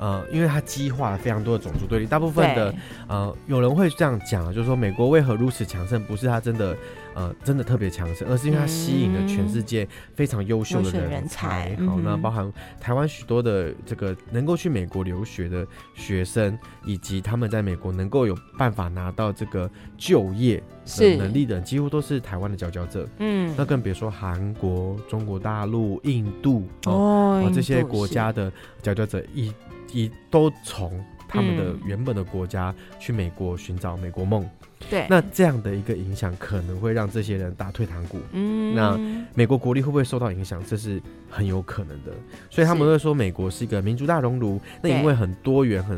[0.00, 2.74] 呃，因为它激化了非常多的种族对立，大部分的
[3.06, 6.74] 呃，有人会这样讲，就是说美国为何如此强盛，不是他真的
[7.14, 11.76] 呃真的特别强盛，而是因为它吸引了全世界非常优秀的人才。
[11.86, 20.62] 好，那包含台湾许多的这个能够去美国留学的学生，以及他们在美国能够有办法拿到这个就业
[20.96, 23.06] 的能力的人，几乎都是台湾的佼佼者。
[23.18, 29.52] 嗯，那更别说韩国、中国大陆、印度哦，哦这些国家的佼佼者，一
[29.92, 31.02] 一都从。
[31.32, 34.44] 他们的原本的国家去美国寻找美国梦，
[34.90, 38.18] 对，那这样的一个影响可能会让这些人打退堂鼓。
[38.32, 38.98] 嗯，那
[39.32, 40.60] 美国国力会不会受到影响？
[40.66, 42.10] 这是很有可能的。
[42.50, 44.60] 所以他们会说美国是一个民族大熔炉。
[44.82, 45.96] 那因为很多元、很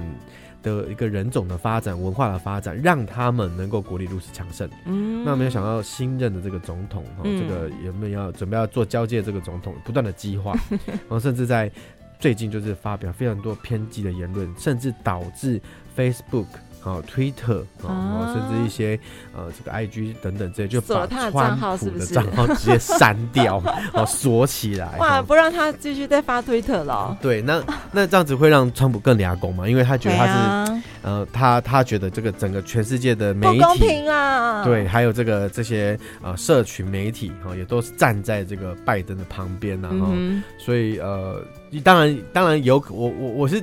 [0.63, 4.69] 的一个人种的发展、文化的发展，让他们能够国力如此强盛。
[4.85, 9.23] 嗯，那没有想到新任的这个总统，哈，这个人们要准备要做交接？
[9.23, 11.73] 这个总统不断的激化，然 后甚至在。
[12.23, 15.61] 最近就是发表非常多偏激的言论，甚至导致
[15.97, 16.47] Facebook
[16.85, 18.99] 啊、Twitter 啊，甚至一些
[19.35, 23.63] 呃这个 IG 等等这些，就把川普的账号直接删掉，
[23.95, 27.17] 哦锁起来，哇，不让他继续再发推特了。
[27.21, 27.63] 对，那
[27.93, 29.69] 那这样子会让川普更牙攻嘛？
[29.69, 41.41] 因为他觉得他是、啊、呃，他他觉得这个整个全世界的媒体不公平啊，对，还有这个这些呃社群媒体哈，也都是站在这个拜登的旁边呐，哈、嗯，所以呃。
[41.83, 43.59] 当然，当然有我我我是，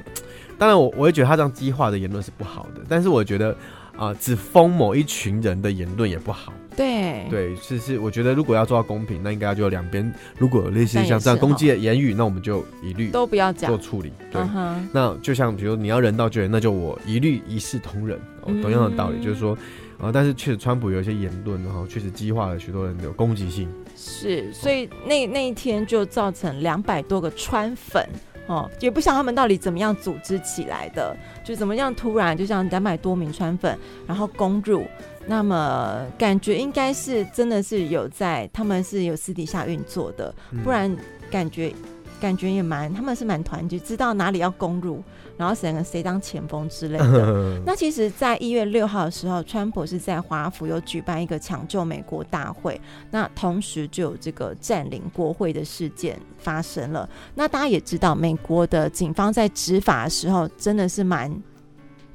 [0.59, 3.51] 当然我我会觉得他这样激化的言论是不好的，但是我觉得
[3.95, 6.53] 啊、呃，只封某一群人的言论也不好。
[6.75, 14.13] 对对，是是，我觉得如果要做到公平，那应该就两边，如果有类似像这样攻击的言语，那我们就一律都不要讲做处理。
[14.31, 14.75] 对，uh-huh.
[14.93, 18.17] 那就像比如你要人道救援，那就我一律一视同仁。
[18.43, 19.53] 哦，同样的道理，嗯、就是说
[19.97, 23.67] 啊、呃，但是确实川普有一些言论，然后确实激化了许多人的攻击性。
[23.97, 28.07] 是，所以那那一天就造成两百多个川粉
[28.49, 34.83] 哦，也不像他们到底怎么样组织起来的，就怎么样突然就像两百多名川粉，然后攻入，
[35.27, 40.33] 那么感觉应该是真的是有在，他们是有私底下运作的，
[40.63, 40.93] 不然
[41.31, 41.73] 感觉。
[42.19, 45.01] 感觉也蛮，他们是蛮团结，知道哪里要攻入，
[45.39, 47.61] 然后谁谁当前锋之类的。
[47.65, 52.79] 那其实，在一月六号的时候，川普是在华府有举办一个抢救美国大会，
[53.09, 57.09] 那同时就有这个占领国会的事件发生了。
[57.35, 61.33] 那大家也知道，美国的警方在执法的时候真的是蛮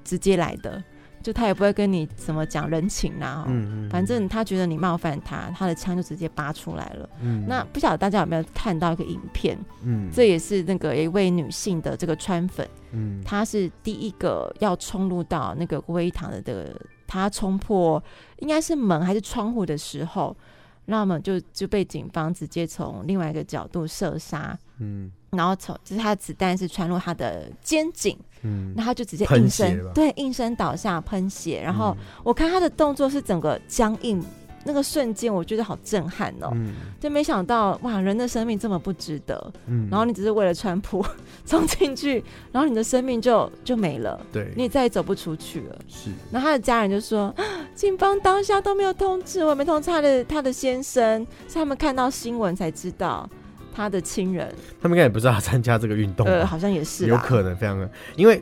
[0.04, 0.84] 直接来的。
[1.24, 7.08] 就他也不会跟你怎么讲人情啊，嗯，反正他觉得你冒犯他，他的枪就直接拔出来了。
[7.22, 9.58] 嗯，那不晓得大家有没有看到一个影片？
[9.82, 18.02] 嗯，这也是那个一位女性的这个川粉，嗯，她是第一个要冲入到那个国会议堂的的，她冲破
[18.40, 20.36] 应该是门还是窗户的时候，
[20.84, 28.18] 那么就就被警方直接从另外一个角度射杀，嗯，然后从就是他的子弹是穿入他的肩颈。
[28.46, 31.62] 嗯，那他就直接应声，对，应声倒下喷血。
[31.62, 34.22] 然后我看他的动作是整个僵硬，
[34.66, 36.50] 那个瞬间我觉得好震撼哦。
[36.52, 39.50] 嗯，就没想到哇，人的生命这么不值得。
[39.66, 41.02] 嗯，然后你只是为了川普
[41.46, 42.22] 冲进去，
[42.52, 44.20] 然后你的生命就就没了。
[44.30, 45.78] 对，你也再也走不出去了。
[45.88, 46.10] 是。
[46.30, 47.34] 然后他的家人就说，
[47.74, 53.26] 警方当下都没有通知我，没通知他的他的先生，是他们看到新闻才知道。
[53.74, 58.40] 他的亲人，他们应该也不知道他参加这个运动，呃，好像也是，有可能非常的，因为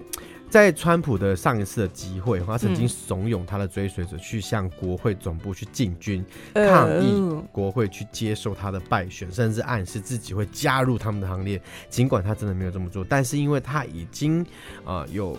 [0.51, 6.23] 在川普的上一次的集会，他曾经怂恿他的追随者去向国会总部去进军，
[6.53, 11.59] 抗议国会去接受他的败选，甚至暗示自己会加入他们的行列。
[11.89, 14.43] 尽管他真的没有这么做，但是因为他已经
[14.85, 15.35] 啊、呃、有。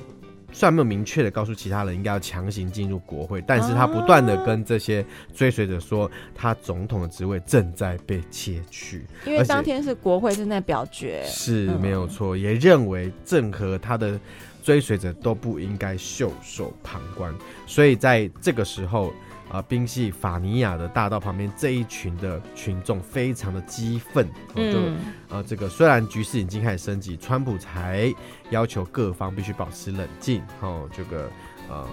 [0.53, 14.19] 虽然没有明确的告诉其他人应该要强行进入国会，但是他不断的跟这些追随者说，他总统的职位正在被窃取，因为当天是国会正在表决，是没有错，也认为任何他的
[14.63, 17.33] 追随者都不应该袖手旁观，
[17.65, 19.11] 所以在这个时候。
[19.53, 24.25] 啊，宾夕法尼亚的大道旁边这一群的群众非常的激愤，
[24.55, 24.97] 就、嗯、
[25.29, 28.11] 啊，这个虽然局势已经开始升级，川普才
[28.49, 31.29] 要求各方必须保持冷静，哦，这个
[31.69, 31.87] 呃，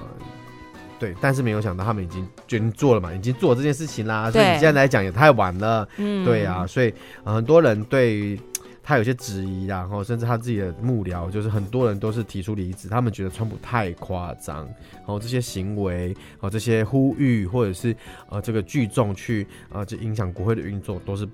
[0.99, 6.95] 对，但是没有想到他们已经决定做了嘛，已经做这件事情啦，所以你现在来讲也太晚了，嗯，对啊，所以、
[7.25, 8.41] 呃、很多人对于。
[8.91, 17.95] 他有些质疑，然后甚至他自己的幕僚，就是很多人都是提出离职，他们觉得川普太夸张，然后这些行为，然后这些呼吁，或者是
[18.29, 21.25] 呃这个聚众去呃这影响国会的运作，都是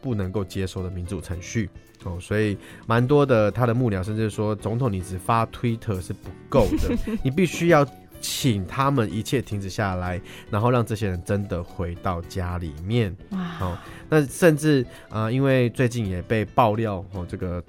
[0.00, 1.68] 不能够接受的民主程序
[2.04, 2.56] 哦，所以
[2.86, 7.86] 蛮多的他的幕僚甚至说，总统你只发推特是不够的， 你必须要。
[8.22, 10.18] 请他们一切停止下来，
[10.48, 13.14] 然后让这些人真的回到家里面。
[13.58, 17.62] 好、哦，那甚至啊、呃，因为最近也被爆料哦，这个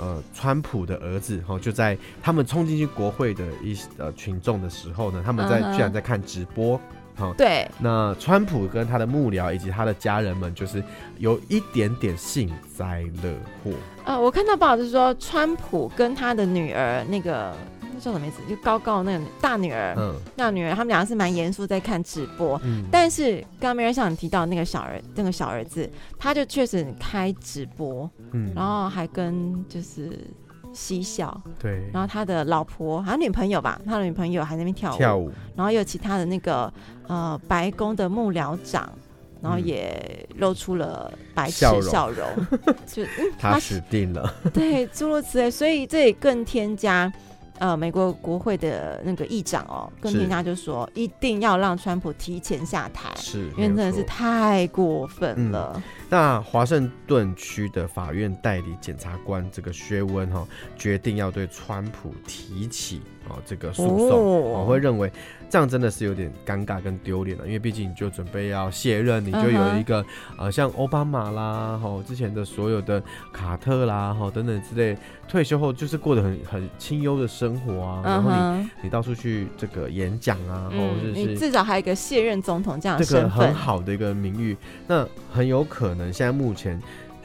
[0.00, 5.76] 呃，川普的儿子哦，就在他们冲进去国会的一呃群众的时候呢，他们在、uh.
[5.76, 6.80] 居然在看直播
[7.18, 7.34] 哦。
[7.36, 7.68] 对。
[7.78, 10.82] 那川普跟他的幕僚以及他的家人们，就是
[11.18, 13.72] 有一点点幸灾乐祸。
[14.04, 17.54] 呃，我看到报道就是说，川普跟他的女儿那个。
[17.98, 18.38] 叫什么名字？
[18.48, 25.88] 就高高的那个大女儿，嗯，大女儿他们两个是蛮严肃在看直播，嗯，但是刚刚没人像你提到那个小儿，那个小儿子，
[26.18, 30.18] 他就确实开直播，嗯，然后还跟就是
[30.72, 36.72] 嬉笑，对，然后他的老婆好像女朋友吧，他的女朋友还在那边跳舞，跳舞，然后有其他的那个
[37.06, 38.90] 呃白宫的幕僚长，
[39.40, 42.28] 然后也露出了白痴笑容，
[42.86, 47.12] 就、嗯、 他死定了，对，诸如此类，所以这也更添加。
[47.58, 55.72] 呃，美国国会的那个议长哦，跟人家就说一定要让川普提前下台，是，因为真的是太过分了。
[55.76, 60.46] 嗯、那华盛顿区的法院代理检察官这个薛温哈，
[60.76, 65.10] 决定要对川普提起啊这个诉讼，我、哦、会认为。
[65.50, 70.06] 这样真的是有点尴尬跟丢脸了，因为毕竟你就准备要卸任，你就有一个、uh.
[70.36, 73.02] 呃，像奥巴马啦，吼之前的所有的
[73.32, 74.94] 卡特啦，吼等等之类，
[75.26, 78.08] 退休后就是过得很很清幽的生活啊，uh.
[78.10, 84.54] 然后你你到处去这个演讲啊，或者是你至少还有一个卸任总统这样的这个很好的一个名誉，
[84.86, 86.78] 那很有可能现在目前。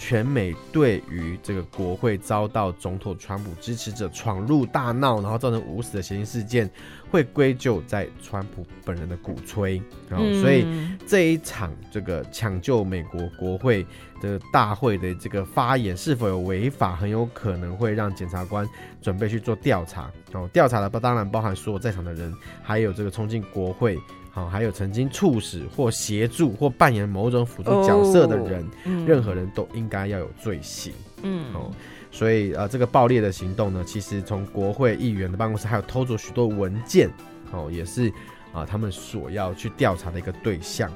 [0.06, 6.70] 全美对于这个国会遭到总统川普支持者闯入大闹，然后造成五死的嫌疑事件，
[7.10, 9.82] 会归咎在川普本人的鼓吹。
[10.10, 10.68] 然后，所以
[11.08, 13.88] 这一场这个抢救美国国会
[14.20, 18.68] 的大会的这个发言是否有违法，很有可能会让检察官
[19.02, 20.12] 准备去做调查。
[20.34, 23.98] 然后调查的不当然包含所有在场的人，还有这个冲进国会。
[24.36, 30.92] 好，还有曾经促使或协助或扮演某种辅助角色的人，哦嗯、任何人都应该要有罪行。
[31.22, 31.72] 嗯，哦，
[32.10, 37.08] 所以呃，这个爆裂的行动呢，其实从国会议员的办公室还有偷走许多文件，
[37.52, 38.10] 哦，也是
[38.52, 40.92] 啊、呃，他们所要去调查的一个对象。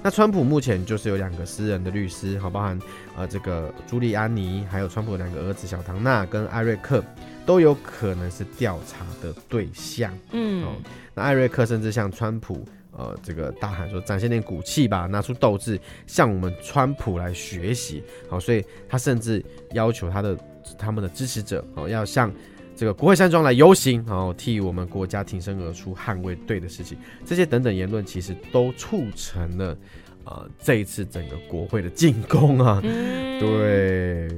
[0.00, 2.78] 那川普目前就是有两个私人的律师，好，包含
[3.16, 7.02] 呃这个朱利安尼，还有川普的两个儿子小唐纳跟艾瑞克，
[7.44, 10.16] 都有可能是调查的对象。
[10.30, 10.76] 嗯，哦，
[11.14, 12.64] 那艾瑞克甚至向川普。
[12.98, 18.02] 呃，这个大喊说，展现点骨气吧，拿出斗志，向我们川普来学习。
[18.26, 20.34] 好，所以他甚至要求他的
[20.78, 22.32] 他们的支持者哦，要向
[22.74, 26.96] 这个国会山庄来游行，然后替我们国家挺身而出，捍卫对的事情。
[27.24, 29.76] 这些等等言论，其实都促成了
[30.24, 34.28] 呃这一次整个国会的进攻啊，嗯、对，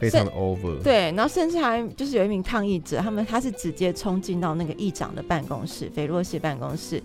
[0.00, 0.82] 非常的 over。
[0.82, 7.00] 对，然后甚至还就是有一名抗议者，他们他是直接冲进到那个议长的办公室，菲洛西办公室。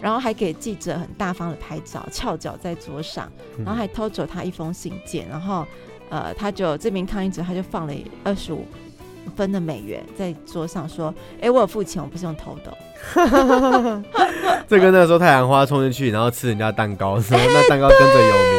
[0.00, 5.66] 然后还给记者很大方的拍照，翘脚在桌上，然后还偷走他一封信件，然后，
[6.10, 8.66] 呃，他就这名抗议者他就放了二十五
[9.34, 12.76] 分的美元在桌上，说：“哎，我有付钱，我不是用偷的。
[14.68, 18.55] ”这跟那个时候太阳花冲进去，然后吃人家蛋糕，说 那蛋糕跟着有名。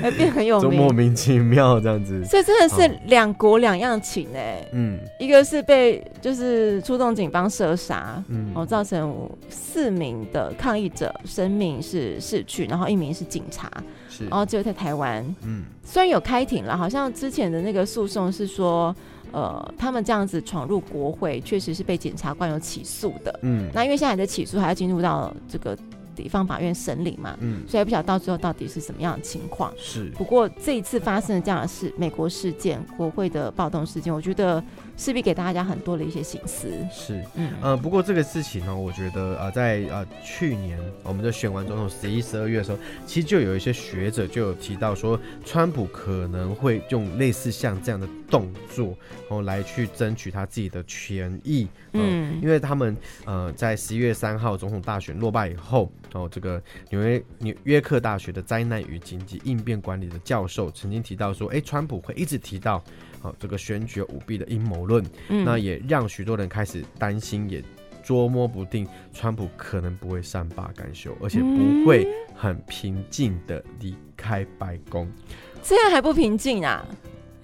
[0.00, 4.68] 还变很有名，就莫名其妙这样子，所以真的是两国两样情哎、欸。
[4.72, 13.70] 嗯，一个是被就是出动警方射杀，嗯，然后造成四名的抗议者生命是逝去，然后一名是警察，
[14.08, 18.94] 是，然后只有在台湾，嗯，虽然有开庭了，好像之前的那个诉讼是说，
[19.32, 25.76] 呃，他们这样子闯入国会，确实是被检察官有起诉的，嗯，那因为现在还在起诉，还要进入到这个。
[26.22, 29.72] 地方法院审理嘛，嗯，所以不晓得到最后到底是什么样的情况。
[29.76, 34.62] 是，不过这一次发生的这样的事，美国事件、国会的暴动事件，我觉得
[34.96, 36.68] 势必给大家很多的一些心思。
[36.90, 48.86] 是，嗯，呃，不过这个事情呢，我觉得呃，在呃去年我们就选完总统十一、十二月的时候，其实就有一些学者就有提到说，川普可能会用类似像这样的动作，
[49.28, 51.68] 然后来去争取他自己的权益。
[51.92, 55.90] 呃、嗯，因为他们呃在十一月三号总统大选落败以后。
[56.12, 62.82] 然哦，这个纽约纽约克大学的灾难与紧急应变管理的教授曾经提到说，哎，川普会一直提到，
[63.22, 67.62] 哦，这个选举舞弊的阴谋论，嗯，那也让许多人开始担心，也
[68.02, 75.06] 捉摸不定，川普可能不会善罢甘休，而且不会很平静的离开白宫。
[75.06, 76.86] 嗯，这样还不平静啊？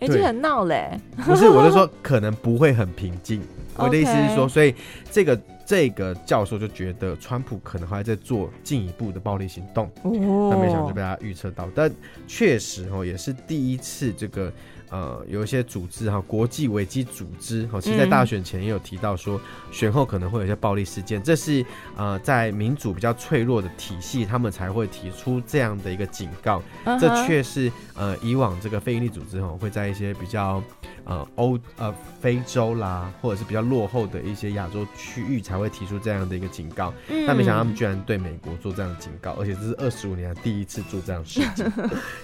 [0.00, 0.98] 哎，这很闹嘞。
[1.24, 3.42] 不是，我就说可能不会很平静。
[3.76, 4.74] 我的意思是说，所以
[5.10, 5.40] 这个。
[5.64, 11.66] 这个教授就觉得川普可能还在做进一步的暴力行动，哦，那没想到就被他预测到。
[11.72, 11.90] 但
[12.26, 14.52] 确实哦，也是第一次这个
[14.92, 19.40] 呃，有一些组织哈，国际危机组织哈，其实在大选前也有提到说，
[19.70, 21.22] 选后可能会有一些暴力事件。
[21.22, 21.64] 这是
[21.96, 26.62] 呃，在民主比较脆弱的体系，他们才会提出这样的一个警告。
[27.00, 30.62] 这却是呃，以往这个非营利组织哈，会在一些比较
[31.04, 36.92] 呃欧呃非洲啦，或者是比较落后的一些亚洲区域才会提出这样的一个警告。
[37.08, 41.72] 嗯、但没想到他们居然对美国做这样的警告，而且这是二十五年来第一次做这样的事情，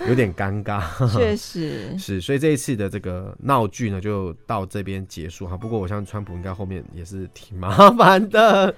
[0.08, 0.82] 有点尴尬。
[1.12, 5.56] 确实 是，所以这一次的这个闹剧呢，就到这边结束哈。
[5.56, 8.74] 不过我相信川普应该后面也是挺麻烦的。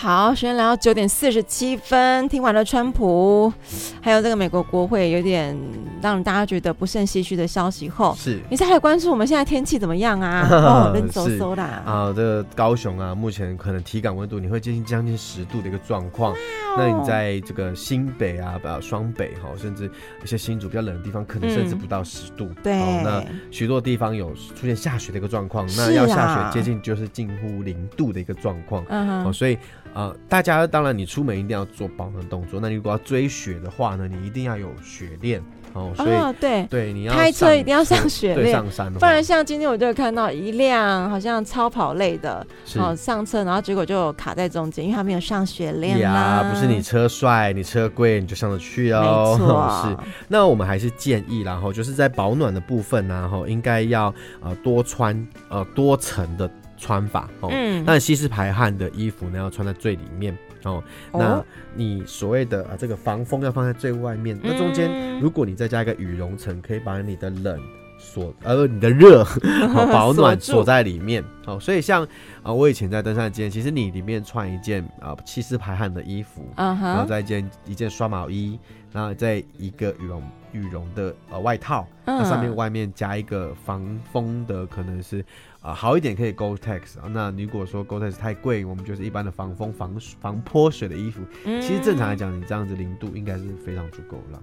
[0.00, 3.52] 好，时间来到九点四十七分，听完了川普，
[4.00, 5.54] 还有这个美国国会有点
[6.00, 10.48] 让大家觉得不胜唏嘘的消息后，是你再来关注我们现在天气怎么样啊？
[10.50, 11.82] 哦，冷飕飕啦！
[11.84, 16.34] 啊，这个高雄啊，目前可能体感温度你会接近将近十度的一个状况。
[16.78, 19.84] 那你在这个新北啊，呃，双北哈，甚至
[20.24, 22.48] 一些新竹比较冷的地方，可能甚至不到十度。
[22.62, 28.82] 对，那许多地方有出现下雪的一个状况，那要下雪接近就是近乎零度的一个状况。
[28.88, 29.58] 嗯，哦，所以。
[29.94, 32.60] 呃，大家当然，你出门一定要做保暖动作。
[32.60, 35.92] 那你如果要追雪的话呢，你一定要有雪链哦。
[35.96, 38.92] 所以，哦、对对，你要开车一定要上雪链，上山。
[38.92, 46.48] 不然像今天我就看到一辆好像超跑类的，哦，上车，然后结果就卡在中间，因为它没有上雪链呀。
[46.50, 49.36] 不是你车帅，你车贵，你就上得去哦。
[49.38, 49.96] 没错， 是。
[50.28, 56.48] 那我们还是建议，然后就是在保暖的部分呢，然后应该要呃多穿呃多层的。
[56.80, 60.82] 穿法哦，嗯，但吸湿排汗的衣服呢，要穿在最里面哦。
[61.12, 64.36] 那你所谓的啊，这个防风要放在最外面。
[64.42, 67.60] 那中间，如果你再加一个羽绒层，可以把你的冷
[67.98, 71.22] 锁，呃，你的热好 保暖锁在里面。
[71.44, 72.02] 哦，所以像
[72.42, 78.58] 啊，我以前在登山的经验，其实你里面穿一件啊吸湿排汗的衣服，然后再一件一件刷毛衣，
[78.90, 80.22] 然后再一个羽绒
[80.52, 85.22] 羽绒的呃外套，那上面外面加一个防风的，可能是。
[85.60, 87.08] 啊，好一点可以 Gore-Tex 啊。
[87.10, 91.20] 那如果说 Gore-Tex 太贵，我们就是一般的防风、防防泼水的衣服。
[91.44, 94.42] 嗯、其实正常来讲，你这样子零度应该是非常足够了。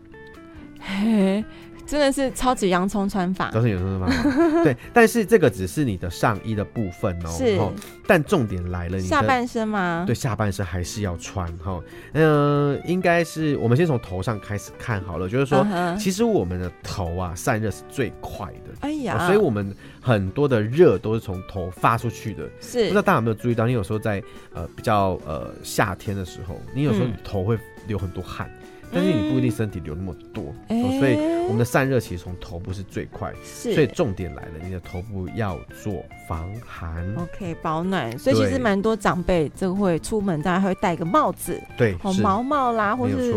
[0.80, 1.43] 嘿。
[1.88, 4.43] 真的是超级洋葱穿法，都是洋葱穿法。
[4.61, 7.30] 对，但是这个只是你的上衣的部分哦。
[7.30, 7.57] 是。
[8.05, 10.03] 但重点来了，你下半身吗？
[10.05, 11.82] 对，下半身还是要穿哈。
[12.11, 15.97] 嗯、呃，应该是我们先从头上开始看好了，就是说，uh huh.
[15.97, 18.66] 其实我们的头啊散热是最快的。
[18.80, 22.49] 哎呀，所以我们很多的热都是从头发出去的。
[22.61, 22.84] 是。
[22.84, 24.21] 不知道大家有没有注意到，你有时候在
[24.53, 27.57] 呃比较呃夏天的时候，你有时候你头会
[27.88, 28.47] 流很多汗。
[28.47, 38.17] 嗯但是你不一定身体流那么多，嗯哦、所以我们的散热其实从头部是最快，是所以重点来了，你的头部要做防寒，OK，保暖。
[38.17, 43.36] 所以其实蛮多长辈就会出门，大家会戴个帽子，对，哦，毛帽啦，或是。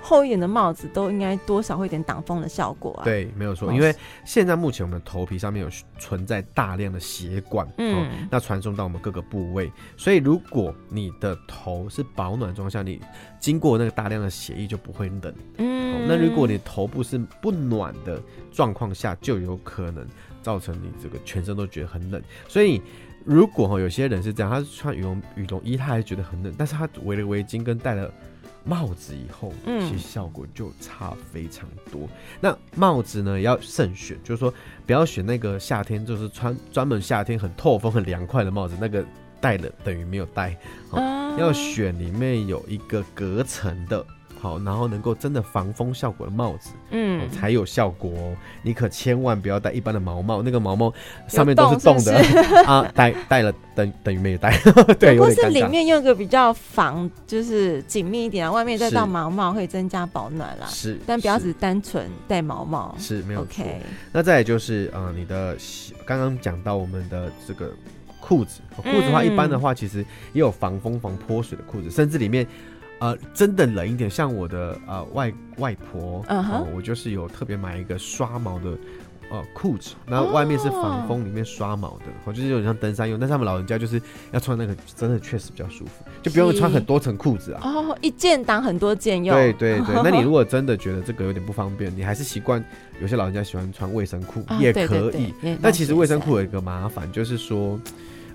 [0.00, 3.04] 厚一点的帽子都应该多少会有点挡风的效果啊。
[3.04, 3.94] 对，没有错，因为
[4.24, 5.68] 现在目前我们的头皮上面有
[5.98, 13.00] 存在大量的血管，嗯、哦，那传送到我们各个部位，所以如果你的头是保暖状况下，你
[13.38, 18.22] 经过那个大量的血液就不会冷，嗯、哦，那如果你头部是不暖的
[18.52, 20.06] 状况下，就有可能
[20.42, 22.22] 造成你这个全身都觉得很冷。
[22.46, 22.80] 所以
[23.24, 28.10] 如果哈有些人是这样，他是穿羽绒羽绒衣，他还觉得很冷，但是他围了围巾跟戴了。
[28.64, 32.02] 帽子以后，其实效果就差非常多。
[32.02, 32.08] 嗯、
[32.40, 34.52] 那帽子呢，要慎选，就是说
[34.86, 39.04] 不要选那个夏天就是穿专门夏天很透风、很凉快的帽子，那个
[39.40, 40.56] 戴了等于没有戴。
[40.90, 44.04] 啊、要选里面有一个隔层的。
[44.40, 48.36] 好，然后能够真的防风效果的帽子，嗯，才有效果哦。
[48.62, 50.94] 你可千万不要戴一般的毛帽，那个毛帽
[51.26, 52.16] 上面都是洞的
[52.64, 54.56] 啊，戴戴了等等于没有戴。
[54.96, 60.66] 对，或是里面用个比较防，就是紧密一点啊，外面再戴毛帽会增加保暖啦。
[60.68, 62.94] 是，但不要只单纯戴毛帽。
[62.96, 63.64] 是没有错。
[63.64, 63.80] Okay
[64.12, 65.56] 那再来就是呃，你的
[66.06, 67.72] 刚刚讲到我们的这个
[68.20, 69.98] 裤子，裤子的话一般的话其实
[70.32, 72.46] 也有防风防泼水的裤子，甚至里面。
[73.00, 76.52] 呃，真的冷一点，像我的呃外外婆，嗯、uh huh.
[76.54, 78.76] 呃，我就是有特别买一个刷毛的
[79.30, 82.34] 呃裤子，然后外面是防风，里面刷毛的，我、oh.
[82.34, 87.60] 就是有点像登山用，但是他们老人家就是要穿那个，真的确实比较舒服，就不用穿很多层裤子啊。
[87.62, 89.32] 哦，一件挡很多件用。
[89.36, 92.62] 对对对， 那你如果真的觉得这个有点不方便，你还是习惯
[93.00, 95.32] 有些老人家喜欢穿卫生裤、oh, 也可以，
[95.62, 97.78] 但其实卫生裤有一个麻烦，就是说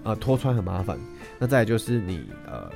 [0.03, 0.97] 呃脱穿很麻烦。
[1.38, 2.72] 那再来就是你呃。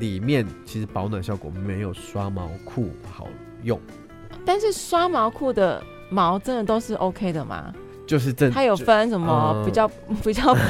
[0.00, 3.28] 里面其实保暖效果没有刷毛裤好
[3.62, 3.78] 用，
[4.44, 5.80] 但是刷毛裤的
[6.10, 7.72] 毛真的都是 OK 的吗？
[8.10, 10.60] 就是正，它有分什么比较、嗯、 比较 不？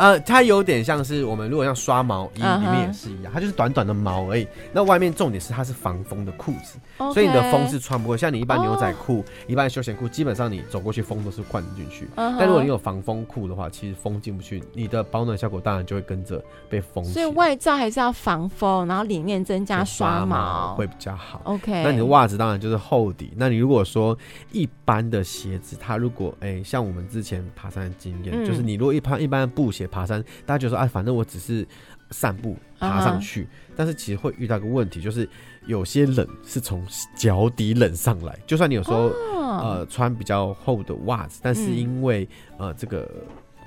[0.00, 4.48] 呃，它有点像是我们如果像刷毛衣里面也是一样，它就是短短的毛而已。
[4.72, 7.12] 那外面重点是它是防风的裤子，okay.
[7.12, 8.16] 所以你的风是穿不过。
[8.16, 9.24] 像你一般牛仔裤、oh.
[9.46, 12.06] 一般休闲裤，基本上你走过去风都是灌进去。
[12.16, 12.36] Uh -huh.
[12.38, 17.04] 但如果你有防风裤的话，其实风进不去，你的保暖效果当然就会跟着被风。
[17.04, 21.42] 所以外罩还是要防风，然后里面增加刷毛，刷毛会比较好。
[21.44, 23.34] OK，那你的袜子当然就是厚底。
[23.36, 24.16] 那你如果说
[24.52, 31.66] 一般的鞋子，它如果像我们之前爬山的经验、嗯，就是你如果一般一般的布鞋爬山，大家就说哎，反正我只是
[32.10, 33.48] 散步爬上去，uh.
[33.76, 35.28] 但是其实会遇到个问题，就是
[35.66, 36.86] 有些冷是从
[37.16, 38.38] 脚底冷上来。
[38.46, 39.36] 就算你有时候、uh.
[39.46, 42.28] 呃穿比较厚的袜子，但是因为、
[42.58, 43.08] 嗯、呃这个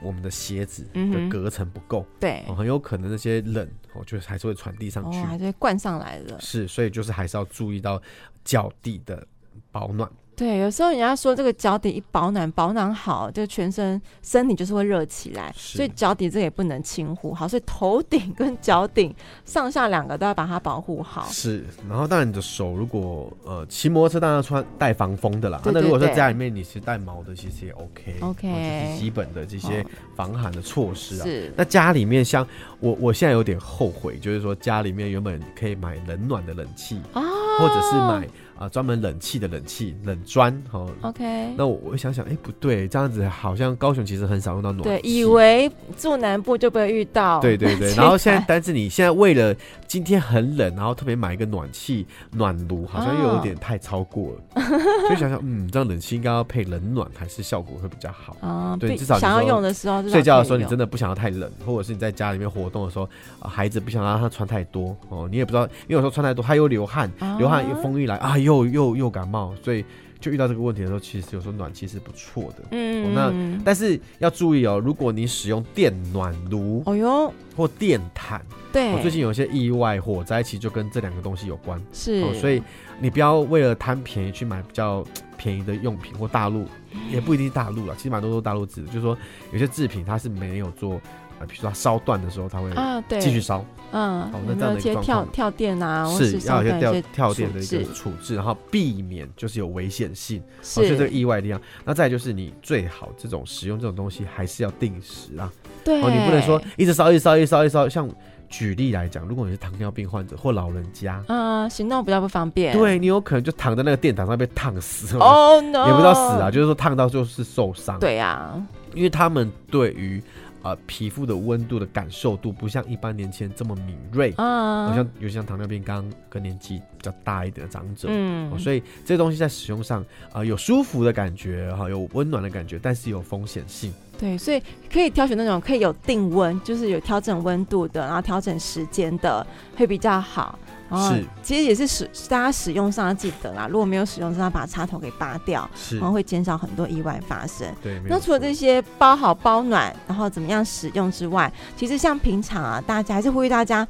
[0.01, 6.39] 我们的鞋子的隔层不够、嗯，对、呃，很有可能那些冷哦，就是还是会传递上去，哦、还是会灌上来的。
[6.39, 8.01] 是，所以就是还是要注意到
[8.43, 9.25] 脚底的
[9.71, 10.09] 保暖。
[10.39, 17.33] 对，有时候人家说这个脚底一保暖，保暖好，就全身身体就是会热起来，所以脚底这也不能轻忽。
[17.33, 19.13] 好，所以头顶跟脚顶
[19.43, 21.27] 上下两个都要把它保护好。
[21.29, 25.59] 是，然后当然你的手如果呃骑摩托车当然要穿带防风的啦。
[25.65, 28.15] 那如果说家里面你是带毛的，其实也 OK。
[28.21, 29.85] OK，就是基本的这些
[30.15, 31.25] 防寒的措施啊。
[31.25, 31.51] 是。
[31.57, 32.47] 那家里面像
[32.79, 37.21] 我，我现在有点后悔，就是说家里面原本可以买冷暖的冷气啊，
[37.59, 38.25] 或者是买。
[38.59, 41.53] 啊，专门冷气的冷气冷砖，好，OK。
[41.57, 45.01] 那我我想想，哎、欸，不对，这样子好像高雄其实很少用到暖气。
[45.01, 47.39] 对，以为住南部就不会遇到。
[47.39, 47.93] 对对对。
[47.95, 49.55] 然后现在，但是你现在为了
[49.87, 54.41] 今天很冷，然后特别买一个暖气暖炉，好像又有点太超过了。
[54.55, 54.65] Oh.
[55.07, 58.35] 所以想想，嗯，这样冷气应该要配冷暖，还是效果会比较好。
[58.41, 63.07] 啊、uh,，对，至少想要用的时候，睡觉的时候你真的不想要太冷，或者是你在家里面活动的时候，
[63.39, 67.37] 啊、孩子不想让他穿太多哦，你也不知道，因为有时候穿太多他又流汗，uh.
[67.37, 69.29] 流汗又风一来啊，又又又感。
[69.29, 69.85] 冒，所以
[70.19, 72.63] 就遇到这个问题的时候，其实有时候暖气是不错的。
[72.71, 78.43] 嗯、哦，那但是要注意哦，如果你使用电暖炉，哦哟，或电毯，
[78.73, 81.79] 对，哦、最近有一些意外火灾，其实就跟这两个东西有关。
[81.93, 82.59] 是、哦，所以
[82.99, 85.05] 你不要为了贪便宜去买比较
[85.37, 86.65] 便宜的用品，或大陆
[87.11, 89.15] 也不一定是大陆了，其实蛮多都大陆制的，就是说
[89.53, 90.99] 有些制品它是没有做。
[91.45, 101.61] 比如说它烧断的时候，它会啊，对，继续烧，嗯，好，那这样的一个跳跳电啊，是要有些跳跳电的一个处置，然后避免就是有危险性，是、这个意外的地方。
[101.85, 105.51] 那再就是你最好这种使用这种东西还是要定时啊，
[105.83, 107.89] 对，哦，你不能说一直烧，一直烧，一直烧，一直烧。
[107.89, 108.09] 像
[108.47, 115.87] 举例来讲，如果你是糖尿病患者或老人家，嗯，行动比较不方便，对你有可能就躺在那个电毯上被烫死哦，oh, no.
[115.87, 120.21] 也不知道死啊，就是说烫到就是受伤，对呀、啊，因为他们对于。
[120.61, 130.01] 呃，皮肤的温度的感受度不像一般年轻人这么敏锐，啊，好像有些像糖尿病刚跟年纪比较大一点的长者，嗯，所以这些东西在使用上
[130.31, 133.93] 啊，呃，有舒服的感觉哈，有温暖的感觉，但是有风险性。
[134.19, 139.47] 对，所以可以挑选那种可以有定温，就是有调整温度的，然后调整时间的，
[139.77, 140.59] 会比较好。
[140.91, 143.67] 是，其实也是使大家使用上要记得啦。
[143.67, 147.67] 如果没有使用上，要把插头给拔掉，然后会减少很多意外发生。
[147.81, 153.87] 对，那除了这些包好包暖，然后怎么样使用之外，其实像平常啊，大家还是呼吁大家。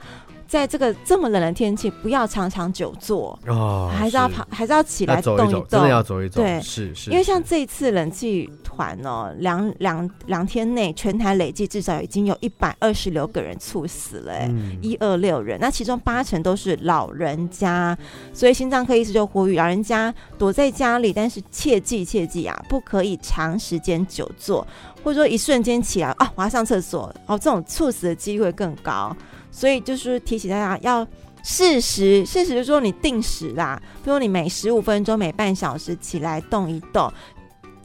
[0.50, 6.42] 在这个这么冷的天气，不要常常久坐哦，还是要跑，还是要起来动一动，真的要走一走。
[6.42, 14.34] 对，是是，因为像这一次冷气团哦，两两两天内全台累计至少已经有一百二十六个人猝死了，
[14.82, 17.96] 一二六人，那其中八成都是老人家，
[18.34, 24.66] 所以心脏科医师就呼吁老人家躲在家里，但是切记切记啊，不可以长时间久坐，
[25.04, 29.16] 或者说一瞬间起来啊，我要上厕所哦，这种猝死的机会更高。
[29.52, 31.06] 所以就是提醒大家要
[31.44, 37.12] 适时，适时就是说你定时啦，比如你每十五分钟、每半小时起来动一动。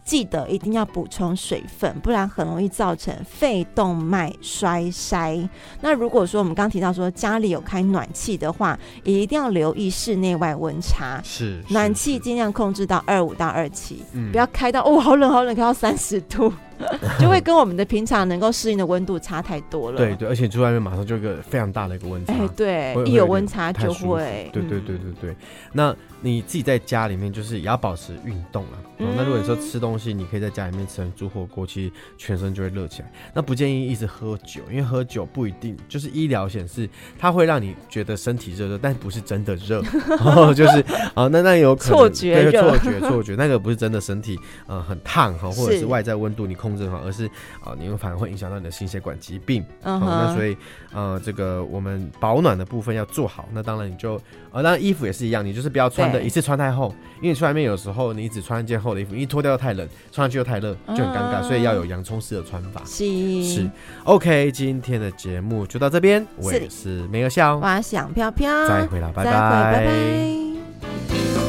[0.05, 5.49] 记得一定要补充水分，不然很容易造成肺动脉栓塞。
[5.81, 11.23] 那如果说我们刚提到说家里有开暖气的话，也一定要留意室内外温差。
[11.25, 16.53] 是，暖气尽量控制到二五到二七，不要开到哦好冷好冷，开到三十度，
[17.19, 19.97] 就会跟我们的平常能够适应的温度差太多了。
[19.97, 22.33] 对对，而且住外面马上就一个非常大的一个温差。
[22.33, 24.49] 哎，对，一有温差就会。
[24.53, 25.37] 对对对对对，
[25.73, 25.95] 那。
[26.25, 29.15] 你自己在家里面就是也要保持运动啊、嗯。
[29.17, 33.13] 那如果你说吃东西，你可以在家里面吃，煮火锅，其实全身就会热起来。
[33.33, 36.89] 那不建议一直喝酒，因为喝酒不一定就是医疗显示
[37.19, 39.83] 它会让你觉得身体热热，但不是真的热。
[40.25, 40.81] 哦，就是
[41.15, 47.27] 啊，那那有可能错觉，错觉，错觉，那个不是真的身体呃很烫哈，或者是外在温度你控制好，而是
[47.61, 49.65] 啊、呃，你会反而会影响到你的心血管疾病。
[49.83, 50.07] 嗯、uh huh.
[50.07, 50.57] 那所以
[50.93, 53.49] 呃，这个我们保暖的部分要做好。
[53.53, 54.21] 那当然你就
[54.51, 61.43] 呃，当然衣服也是一样，你就是不要穿的一次穿太厚，因为你去外面有时候你只穿一件厚的衣服，因为脱掉又太冷，穿上去又太热，就很尴尬。
[61.43, 61.43] Uh.
[61.43, 62.83] 所以要有洋葱式的穿法。
[62.85, 63.05] 是
[63.43, 63.71] 是
[64.05, 66.25] ，OK，今天的节目就到这边。
[66.37, 71.44] 我也是没有笑，我想飘飘，再会了，拜拜，拜拜。